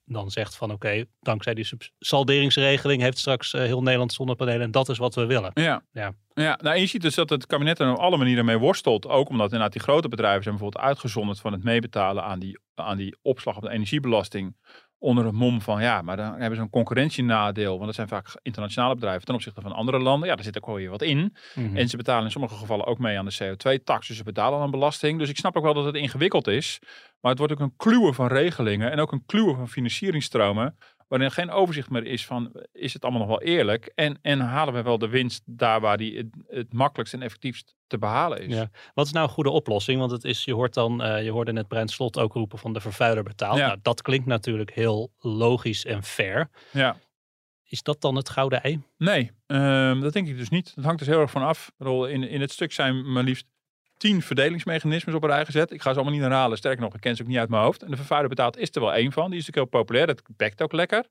[0.07, 1.67] dan zegt van oké, dankzij die
[1.99, 4.61] salderingsregeling heeft straks eh, heel Nederland zonnepanelen.
[4.61, 5.51] En dat is wat we willen.
[5.55, 5.83] Ja.
[5.93, 6.15] Ja.
[6.35, 9.07] Ja, nou, je ziet dus dat het kabinet er op alle manieren mee worstelt.
[9.07, 12.97] Ook omdat inderdaad die grote bedrijven zijn bijvoorbeeld uitgezonderd van het meebetalen aan die, aan
[12.97, 14.57] die opslag op de energiebelasting.
[14.99, 17.73] Onder het mom van ja, maar dan hebben ze een concurrentienadeel.
[17.73, 20.29] Want dat zijn vaak internationale bedrijven ten opzichte van andere landen.
[20.29, 21.37] Ja, daar zit ook wel weer wat in.
[21.55, 21.77] Mhm.
[21.77, 24.09] En ze betalen in sommige gevallen ook mee aan de CO2-tax.
[24.09, 25.19] Dus ze betalen een belasting.
[25.19, 26.79] Dus ik snap ook wel dat het ingewikkeld is.
[27.21, 28.91] Maar het wordt ook een kluwen van regelingen.
[28.91, 30.77] En ook een kluwen van financieringstromen.
[31.09, 33.93] Waarin er geen overzicht meer is van, is het allemaal nog wel eerlijk?
[33.95, 37.75] En, en halen we wel de winst daar waar die het, het makkelijkst en effectiefst
[37.87, 38.55] te behalen is?
[38.55, 38.71] Ja.
[38.95, 39.99] Wat is nou een goede oplossing?
[39.99, 42.73] Want het is, je hoort dan, eh, je hoorde net Bruin Slot ook roepen van
[42.73, 43.59] de vervuiler betaalt.
[43.59, 43.67] Ja.
[43.67, 46.51] Nou, dat klinkt natuurlijk heel logisch en fair.
[46.71, 46.97] Ja.
[47.69, 48.83] Is dat dan het gouden ei?
[48.99, 50.73] Nee, ehm, dat denk ik dus niet.
[50.75, 51.73] Dat hangt dus heel erg van af.
[51.79, 53.47] In, in het stuk zijn maar liefst
[53.97, 55.71] tien verdelingsmechanismes op een rij gezet.
[55.71, 56.59] Ik ga ze allemaal niet herhalen.
[56.59, 57.83] Sterker nog, ik ken ze ook niet uit mijn hoofd.
[57.83, 59.31] En de vervuiler betaalt is er wel één van.
[59.31, 60.07] Die is natuurlijk heel populair.
[60.07, 61.05] Dat bekt ook lekker.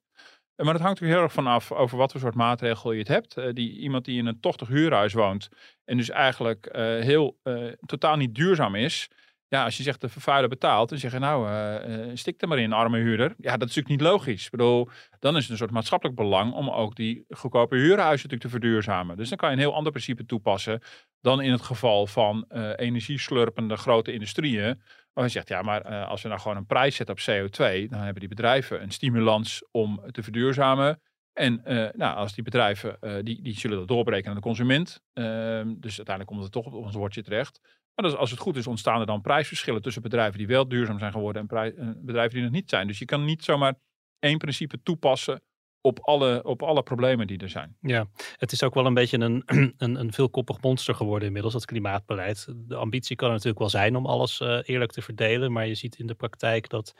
[0.55, 3.07] Maar dat hangt natuurlijk heel erg van af over wat voor soort maatregel je het
[3.07, 3.37] hebt.
[3.37, 5.49] Eh, die, iemand die in een tochtig huurhuis woont
[5.85, 9.07] en dus eigenlijk eh, heel eh, totaal niet duurzaam is.
[9.55, 12.59] Ja, als je zegt de vervuiler betaalt, dan zeg je nou, eh, stik er maar
[12.59, 13.35] in, arme huurder.
[13.37, 14.45] Ja, dat is natuurlijk niet logisch.
[14.45, 14.89] Ik bedoel,
[15.19, 19.17] dan is het een soort maatschappelijk belang om ook die goedkope huurhuizen natuurlijk te verduurzamen.
[19.17, 20.81] Dus dan kan je een heel ander principe toepassen
[21.21, 24.81] dan in het geval van eh energieslurpende grote industrieën.
[25.13, 27.99] Waar je zegt, ja, maar als we nou gewoon een prijs zetten op CO2, dan
[27.99, 31.01] hebben die bedrijven een stimulans om te verduurzamen.
[31.33, 31.61] En
[31.95, 35.01] nou, als die bedrijven, die, die zullen dat doorbreken aan de consument.
[35.13, 37.59] Ehm, dus uiteindelijk komt het toch op ons woordje terecht.
[37.95, 40.99] Maar dus als het goed is, ontstaan er dan prijsverschillen tussen bedrijven die wel duurzaam
[40.99, 42.87] zijn geworden en eh, bedrijven die nog niet zijn.
[42.87, 43.73] Dus je kan niet zomaar
[44.19, 45.41] één principe toepassen
[45.81, 47.77] op alle, op alle problemen die er zijn.
[47.81, 49.43] Ja, het is ook wel een beetje een,
[49.77, 52.47] een, een veelkoppig monster geworden inmiddels, dat klimaatbeleid.
[52.55, 55.95] De ambitie kan natuurlijk wel zijn om alles eh, eerlijk te verdelen, maar je ziet
[55.99, 56.93] in de praktijk dat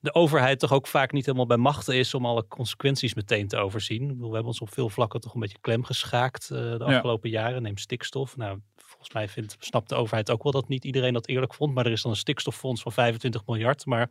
[0.00, 3.56] de overheid toch ook vaak niet helemaal bij machten is om alle consequenties meteen te
[3.56, 4.06] overzien.
[4.18, 6.84] We hebben ons op veel vlakken toch een beetje klem geschaakt eh, de Ja.
[6.84, 7.62] afgelopen jaren.
[7.62, 8.36] Neem stikstof.
[8.36, 8.58] Nou,
[8.96, 11.74] volgens mij vindt, snapt de overheid ook wel dat niet iedereen dat eerlijk vond.
[11.74, 13.86] Maar er is dan een stikstoffonds van 25 miljard.
[13.86, 14.08] Maar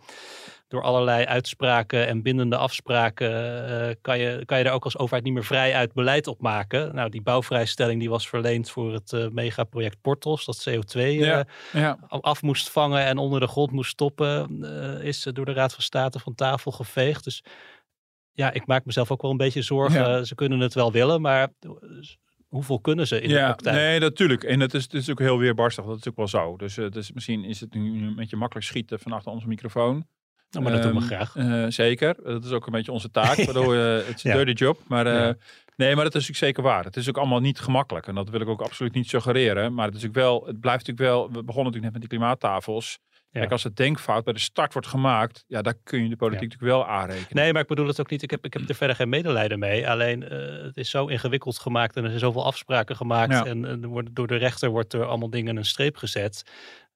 [0.67, 3.29] door allerlei uitspraken en bindende afspraken
[3.69, 6.41] eh, kan, je, kan je er ook als overheid niet meer vrij uit beleid op
[6.41, 6.95] maken.
[6.95, 11.97] Nou, die bouwvrijstelling die was verleend voor het uh, megaproject Portos, dat CO2 Ja, ja.
[12.09, 15.83] af moest vangen en onder de grond moest stoppen, eh, is door de Raad van
[15.83, 17.23] State van tafel geveegd.
[17.23, 17.43] Dus
[18.31, 20.09] ja, ik maak mezelf ook wel een beetje zorgen.
[20.09, 20.23] Ja.
[20.23, 21.49] Ze kunnen het wel willen, maar
[22.55, 23.75] hoeveel kunnen ze in de praktijk?
[23.75, 24.43] nee, natuurlijk.
[24.43, 25.85] En het is, het is ook heel weerbarstig.
[25.85, 26.57] Dat is ook wel zo.
[26.57, 30.07] Dus, eh, dus misschien is het nu een beetje makkelijk schieten van achter onze microfoon.
[30.49, 31.35] Nou, maar dat doen we Ehm, graag.
[31.35, 32.15] eh, zeker.
[32.23, 33.35] Dat is ook een beetje onze taak.
[33.45, 34.37] Waardoor eh, het is een Ja.
[34.43, 34.79] dirty job.
[34.87, 35.35] Maar Ja.
[35.75, 36.83] nee, maar dat is natuurlijk zeker waar.
[36.83, 38.07] Het is ook allemaal niet gemakkelijk.
[38.07, 39.73] En dat wil ik ook absoluut niet suggereren.
[39.73, 41.23] Maar het is ook wel, het blijft natuurlijk wel.
[41.25, 42.99] We begonnen natuurlijk net met die klimaattafels.
[43.35, 43.41] Ja.
[43.41, 46.49] Kijk, als het denkfout bij de start wordt gemaakt, ja, daar kun je de politiek
[46.49, 47.43] natuurlijk wel aanrekenen.
[47.43, 48.21] Nee, maar ik bedoel het ook niet.
[48.21, 49.89] Ik heb, ik heb er verder geen medelijden mee.
[49.89, 53.31] Alleen eh, het is zo ingewikkeld gemaakt en er zijn zoveel afspraken gemaakt.
[53.31, 53.45] Ja.
[53.45, 56.43] En, en wordt, door de rechter wordt er allemaal dingen een streep gezet.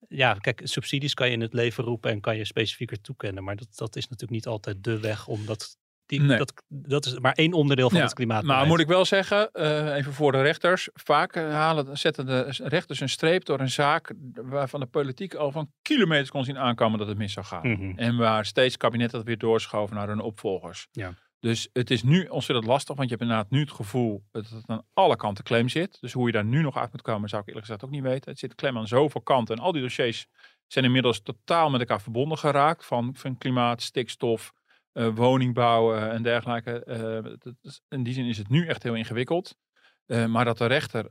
[0.08, 3.44] Ja, kijk, subsidies kan je in het leven roepen en kan je specifieker toekennen.
[3.44, 5.78] Maar dat, dat is natuurlijk niet altijd de weg, omdat
[6.10, 6.38] die, Nee.
[6.38, 8.44] dat, dat is maar één onderdeel van Ja, het klimaat.
[8.44, 10.90] Maar moet ik wel zeggen, eh, even voor de rechters.
[10.94, 15.52] Vaak eh, halen, zetten de rechters een streep door een zaak waarvan de politiek al
[15.52, 17.70] van kilometers kon zien aankomen dat het mis zou gaan.
[17.72, 17.92] Mhm.
[17.98, 20.88] En waar steeds kabinet dat weer doorschoven naar hun opvolgers.
[20.92, 21.14] Ja.
[21.40, 24.64] Dus het is nu ontzettend lastig, want je hebt inderdaad nu het gevoel dat het
[24.66, 25.98] aan alle kanten klem zit.
[26.02, 28.04] Dus hoe je daar nu nog uit moet komen, zou ik eerlijk gezegd ook niet
[28.04, 28.30] weten.
[28.32, 29.56] Het zit klem aan zoveel kanten.
[29.56, 30.28] En al die dossiers
[30.68, 32.86] zijn inmiddels totaal met elkaar verbonden geraakt.
[32.86, 34.54] Van, van klimaat, stikstof,
[34.92, 36.84] eh, woningbouw eh, en dergelijke.
[36.84, 37.52] Eh,
[37.90, 39.56] in die zin is het nu echt heel ingewikkeld.
[40.28, 41.10] Maar dat de rechter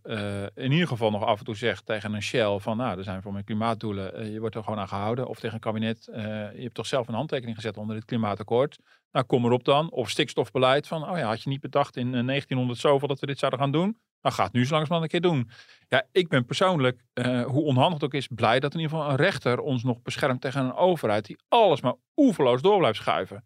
[0.55, 3.23] in ieder geval nog af en toe zegt tegen een Shell van nou, er zijn
[3.23, 5.27] voor mijn klimaatdoelen, je wordt er gewoon aan gehouden.
[5.29, 8.79] Of tegen een kabinet, je hebt toch zelf een handtekening gezet onder dit klimaatakkoord.
[9.13, 9.91] Nou, kom erop dan.
[9.91, 13.27] Of stikstofbeleid van, oh ja, had je niet bedacht in eh, 1900 zoveel dat we
[13.27, 13.99] dit zouden gaan doen?
[14.21, 15.51] Nou, ga het nu zo langzamerhand een keer doen.
[15.89, 17.05] Ja, ik ben persoonlijk,
[17.45, 20.41] hoe onhandig het ook is, blij dat in ieder geval een rechter ons nog beschermt
[20.41, 23.45] tegen een overheid die alles maar oeverloos door blijft schuiven.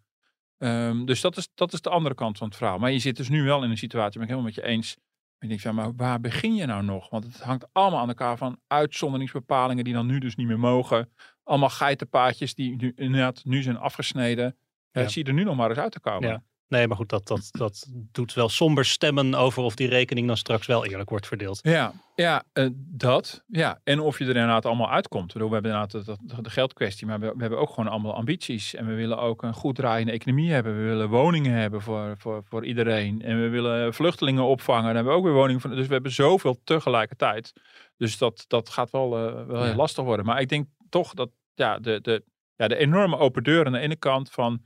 [0.62, 2.78] Ehm, dus dat is, dat is de andere kant van het verhaal.
[2.78, 4.96] Maar je zit dus nu wel in een situatie, ben ik helemaal met je eens.
[5.38, 7.10] Ik denk van, maar waar begin je nou nog?
[7.10, 11.12] Want het hangt allemaal aan elkaar van uitzonderingsbepalingen die dan nu dus niet meer mogen.
[11.44, 14.56] Allemaal geitenpaadjes die nu, inderdaad nu zijn afgesneden.
[14.90, 15.08] Ja, Ja.
[15.08, 16.28] Zie je er nu nog maar eens uit te komen.
[16.28, 16.42] Ja.
[16.72, 20.36] Nee, maar goed, dat, dat, dat doet wel somber stemmen over of die rekening dan
[20.36, 21.58] straks wel eerlijk wordt verdeeld.
[21.62, 23.44] Ja, ja eh, dat.
[23.48, 23.80] Ja.
[23.84, 25.32] En of je er inderdaad allemaal uitkomt.
[25.32, 28.74] Bedoel, We hebben inderdaad dat- de geldkwestie, maar we, we hebben ook gewoon allemaal ambities.
[28.74, 30.76] En we willen ook een goed draaiende economie hebben.
[30.76, 33.22] We willen woningen hebben voor, voor, voor iedereen.
[33.22, 34.84] En we willen vluchtelingen opvangen.
[34.84, 35.70] Daar hebben we ook weer woningen.
[35.76, 37.52] Dus we hebben zoveel tegelijkertijd.
[37.96, 39.74] Dus dat, dat gaat wel, eh, wel Ja.
[39.74, 40.26] lastig worden.
[40.26, 42.24] Maar ik denk toch dat ja, de, de,
[42.56, 44.62] ja, de enorme open deur aan de ene kant van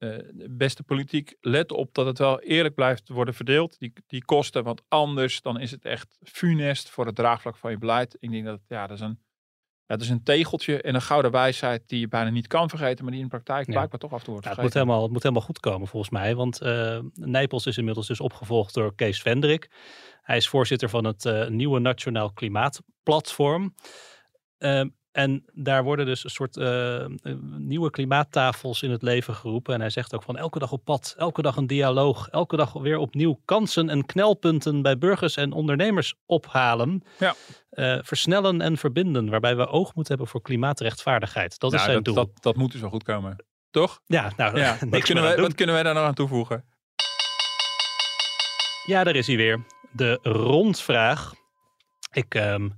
[0.00, 4.64] de beste politiek, let op dat het wel eerlijk blijft worden verdeeld, die, die kosten.
[4.64, 8.16] Want anders dan is het echt funest voor het draagvlak van je beleid.
[8.18, 9.18] Ik denk dat ja, dat is een,
[9.86, 13.04] ja, dat is een tegeltje en een gouden wijsheid die je bijna niet kan vergeten,
[13.04, 13.72] maar die in de praktijk Ja.
[13.72, 15.88] blijkbaar toch af en toe wordt Ja, het, moet helemaal, het moet helemaal goed komen
[15.88, 16.34] volgens mij.
[16.34, 19.70] Want eh Nijpels is inmiddels dus opgevolgd door Kees Vendrik.
[20.22, 23.74] Hij is voorzitter van het eh, nieuwe Nationaal Klimaatplatform.
[24.58, 27.08] Ehm, en daar worden dus een soort eh, eh,
[27.56, 29.74] nieuwe klimaattafels in het leven geroepen.
[29.74, 32.72] En hij zegt ook van elke dag op pad, elke dag een dialoog, elke dag
[32.72, 37.02] weer opnieuw kansen en knelpunten bij burgers en ondernemers ophalen.
[37.18, 37.34] Ja.
[37.70, 41.58] Eh, versnellen en verbinden, waarbij we oog moeten hebben voor klimaatrechtvaardigheid.
[41.58, 42.24] Dat is Nou, zijn dat, doel.
[42.24, 43.44] dat, dat moet dus wel goed komen.
[43.70, 44.00] Toch?
[44.06, 44.78] ja, nou, Ja.
[44.90, 46.64] Wat, kunnen wij, wat kunnen wij daar nog aan toevoegen?
[48.86, 49.66] Ja, daar is hij weer.
[49.92, 51.32] De rondvraag.
[52.12, 52.68] Ik ehm,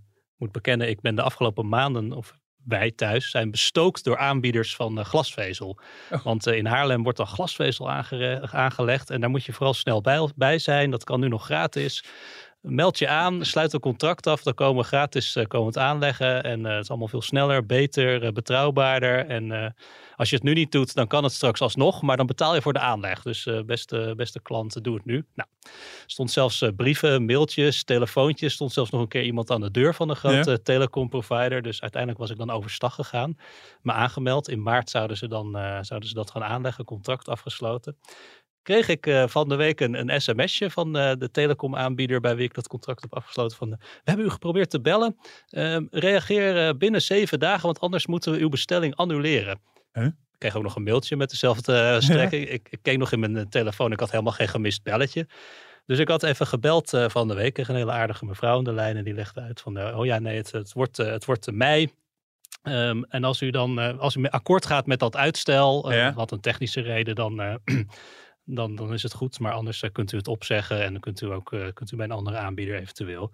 [0.42, 4.98] moet bekennen, ik ben de afgelopen maanden, of wij thuis, zijn bestookt door aanbieders van
[4.98, 5.78] eh, glasvezel.
[6.10, 6.24] Oh.
[6.24, 7.90] Want eh, in Haarlem wordt dan glasvezel
[8.50, 9.10] aangelegd.
[9.10, 10.90] En daar moet je vooral snel bij, bij zijn.
[10.90, 12.04] Dat kan nu nog gratis.
[12.62, 14.42] Meld je aan, sluit een contract af.
[14.42, 16.42] Dan komen we gratis eh, komen het aanleggen.
[16.42, 19.26] En eh, het is allemaal veel sneller, beter, eh, betrouwbaarder.
[19.26, 19.74] En
[20.16, 22.02] als je het nu niet doet, dan kan het straks alsnog.
[22.02, 23.22] Maar dan betaal je voor de aanleg.
[23.22, 25.24] Dus beste, beste klant, doe het nu.
[25.34, 25.48] Nou,
[26.06, 28.52] stond zelfs brieven, mailtjes, telefoontjes.
[28.52, 31.62] stond zelfs nog een keer iemand aan de deur van een grote telecomprovider.
[31.62, 33.36] Dus uiteindelijk was ik dan overstag gegaan.
[33.80, 34.48] Me aangemeld.
[34.48, 36.84] In maart zouden ze dan zouden ze dat gaan aanleggen.
[36.84, 37.96] Contract afgesloten.
[38.62, 42.44] Kreeg ik eh, van de week een, een sms'je van eh, de telecomaanbieder bij wie
[42.44, 43.56] ik dat contract heb afgesloten.
[43.56, 45.16] Van, we hebben u geprobeerd te bellen.
[45.48, 49.60] Ehm, reageer eh, binnen zeven dagen, want anders moeten we uw bestelling annuleren.
[49.92, 50.04] Huh?
[50.04, 52.48] Ik kreeg ook nog een mailtje met dezelfde strekking.
[52.48, 55.26] Ik, ik keek nog in mijn telefoon, ik had helemaal geen gemist belletje.
[55.86, 57.46] Dus ik had even gebeld van de week.
[57.46, 60.04] Ik kreeg een hele aardige mevrouw aan de lijn en die legde uit van, oh
[60.04, 61.90] ja, nee, het, het wordt, het wordt mei.
[62.62, 66.12] Ehm, en als u dan, als u akkoord gaat met dat uitstel, Ja.
[66.12, 67.40] wat een technische reden, dan,
[68.44, 69.38] dan, dan is het goed.
[69.40, 71.96] Maar anders eh, kunt u het opzeggen en dan kunt u ook eh, kunt u
[71.96, 73.32] bij een andere aanbieder eventueel.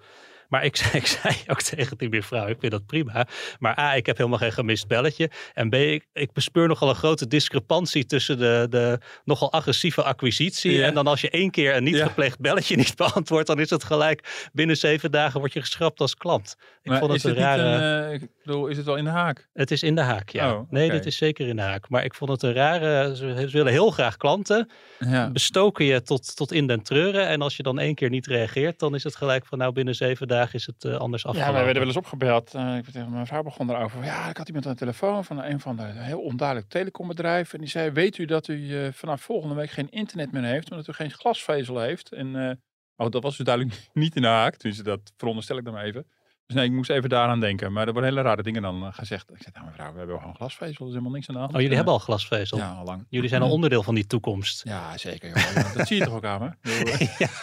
[0.49, 3.27] Maar ik, zei- ik zei ook tegen die mevrouw, ik vind dat prima.
[3.59, 5.31] Maar A, ik heb helemaal geen gemist belletje.
[5.55, 10.73] En B, ik, ik bespeur nogal een grote discrepantie tussen de, de nogal agressieve acquisitie.
[10.73, 10.87] Ja.
[10.87, 12.07] En dan als je één keer een niet Ja.
[12.07, 16.15] gepleegd belletje niet beantwoordt, dan is het gelijk binnen zeven dagen word je geschrapt als
[16.17, 16.57] klant.
[16.83, 17.63] Ik Maar vond het is een het rare...
[17.63, 19.49] een, eh, ik bedoel, is het wel in de haak?
[19.53, 20.53] Het is in de haak, ja.
[20.53, 21.89] Oh, Nee, dit is zeker in de haak.
[21.89, 23.17] Maar ik vond het een rare...
[23.17, 24.71] Ze, ze willen heel graag klanten.
[24.99, 25.31] Ja.
[25.31, 27.27] Bestoken je tot, tot in den treuren.
[27.27, 29.59] En als je dan één keer niet reageert, dan is het gelijk van...
[29.59, 31.55] nou, binnen zeven dagen is het eh, anders Ja, afgelopen.
[31.55, 32.55] wij werden wel eens opgebeld.
[32.55, 34.05] Eh, ik mijn vrouw begon erover.
[34.05, 37.53] Ja, ik had iemand aan de telefoon van een van de heel onduidelijk telecombedrijf.
[37.53, 40.71] En die zei, weet u dat u eh, vanaf volgende week geen internet meer heeft,
[40.71, 42.13] omdat u geen glasvezel heeft?
[42.13, 42.61] En
[42.97, 44.57] oh, dat was dus duidelijk niet in de haak.
[44.57, 46.07] Tenminste, dat veronderstel ik dan maar even.
[46.47, 47.73] Dus nee, ik moest even daaraan denken.
[47.73, 49.31] Maar er worden hele rare dingen dan gezegd.
[49.31, 50.81] Ik zei, nou mevrouw, we hebben gewoon glasvezel.
[50.81, 51.55] Er is helemaal niks aan de hand.
[51.55, 52.59] Oh, jullie hebben al glasvezel?
[52.59, 53.07] Ja, al lang.
[53.09, 54.65] Jullie zijn al onderdeel van die toekomst.
[54.65, 55.29] Ja, zeker.
[55.29, 55.75] joh.
[55.75, 56.51] dat zie je toch ook aan me?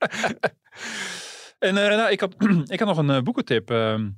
[0.00, 0.08] Eh.
[1.68, 2.34] en nou, ik, had,
[2.72, 3.70] ik had nog een eh, boekentip.
[3.70, 4.08] Ehm,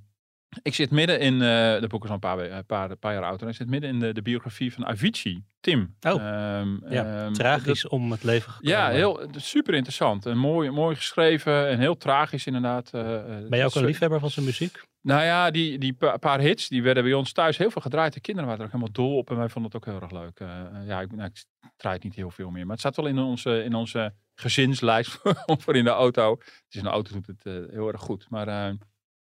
[0.63, 3.13] ik zit midden in, eh de boek is al een paar, een paar, een paar
[3.13, 3.43] jaar oud.
[3.43, 5.95] En ik zit midden in de, de biografie van Avicii, Tim.
[6.01, 8.77] Oh, Ehm, Ja, ehm, tragisch dat- om het leven gekomen.
[8.79, 10.27] ja, heel, super interessant.
[10.27, 12.91] En mooi, mooi geschreven en heel tragisch inderdaad.
[12.91, 14.83] Ben je ook een liefhebber van zijn muziek?
[15.01, 18.13] nou ja, die, die pa- paar hits, die werden bij ons thuis heel veel gedraaid.
[18.13, 20.11] De kinderen waren er ook helemaal dol op en wij vonden het ook heel erg
[20.23, 20.39] leuk.
[20.87, 21.45] Ja, ik, nou, ik
[21.77, 22.63] draai het niet heel veel meer.
[22.63, 24.13] Maar het staat wel in onze, in onze
[24.43, 25.19] gezinslijst
[25.63, 26.31] voor in de auto.
[26.31, 28.27] Het is in de auto doet het eh, heel erg goed.
[28.31, 28.75] Maar eh,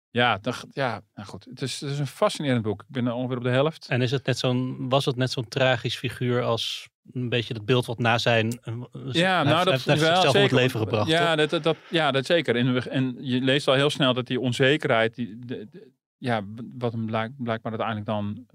[0.09, 1.45] ja, dan, ja nou goed.
[1.45, 2.81] Het is, het is een fascinerend boek.
[2.81, 3.87] Ik ben ongeveer op de helft.
[3.87, 7.65] En is het net zo'n, was het net zo'n tragisch figuur als een beetje het
[7.65, 8.59] beeld wat na zijn...
[8.63, 8.73] eh,
[9.11, 12.25] Ja, nou dat heeft, wel, om het leven gebracht, Ja, dat, dat, dat- ja, dat
[12.25, 12.55] zeker.
[12.55, 16.41] En, en je leest al heel snel dat die onzekerheid, die, de- de- ja,
[16.77, 18.45] wat hem blijk, blijkbaar uiteindelijk dan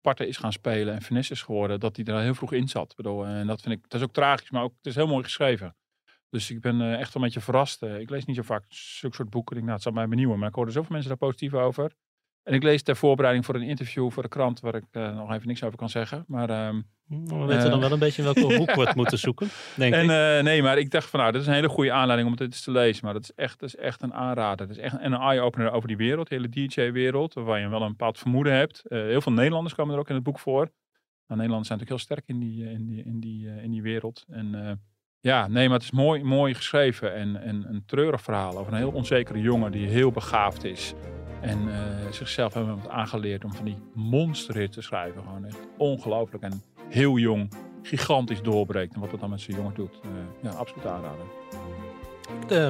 [0.00, 2.68] parten is gaan spelen en finesse is geworden, dat hij er al heel vroeg in
[2.68, 2.90] zat.
[2.90, 5.06] Ik bedoel, en dat vind ik, dat is ook tragisch, maar ook, het is heel
[5.06, 5.76] mooi geschreven.
[6.30, 7.82] Dus ik ben eh, echt wel een beetje verrast.
[7.82, 9.56] Eh, ik lees niet zo vaak zulke soort boeken.
[9.56, 10.38] Ik denk, nou, het zal mij benieuwen.
[10.38, 11.92] Maar ik hoorde zoveel mensen daar positief over.
[12.42, 15.32] En ik lees ter voorbereiding voor een interview voor de krant, waar ik eh, nog
[15.32, 16.24] even niks over kan zeggen.
[16.26, 19.48] Maar ehm, We weten dan wel een beetje in welke hoek we het moeten zoeken,
[19.76, 20.02] denk en
[20.38, 20.42] ik.
[20.44, 22.62] nee, maar ik dacht van nou, dit is een hele goede aanleiding om het eens
[22.62, 23.04] te lezen.
[23.04, 24.68] Maar dat is echt, dat is echt een aanrader.
[24.68, 27.88] Het is echt een eye-opener over die wereld, de hele DJ-wereld, waar je wel een
[27.88, 28.82] bepaald vermoeden hebt.
[28.88, 30.70] Heel veel Nederlanders komen er ook in het boek voor.
[31.26, 34.24] Nou, Nederlanders zijn natuurlijk heel sterk in die, in die, in die, in die wereld.
[34.28, 34.80] En
[35.28, 38.78] ja, nee, maar het is mooi, mooi geschreven en, en een treurig verhaal over een
[38.78, 40.94] heel onzekere jongen die heel begaafd is.
[41.40, 45.22] En eh, zichzelf hebben heeft aangeleerd om van die monsterhit te schrijven.
[45.22, 47.52] Gewoon echt ongelooflijk en heel jong,
[47.82, 48.94] gigantisch doorbreekt.
[48.94, 50.00] En wat dat dan met zijn jongen doet.
[50.02, 50.08] Eh,
[50.42, 51.26] ja, absoluut aanraden.
[52.48, 52.68] Eh,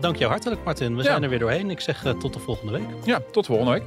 [0.00, 0.96] dank jou hartelijk, Martin.
[0.96, 1.08] We Ja.
[1.08, 1.70] zijn er weer doorheen.
[1.70, 2.86] Ik zeg tot de volgende week.
[3.04, 3.82] Ja, tot volgende week.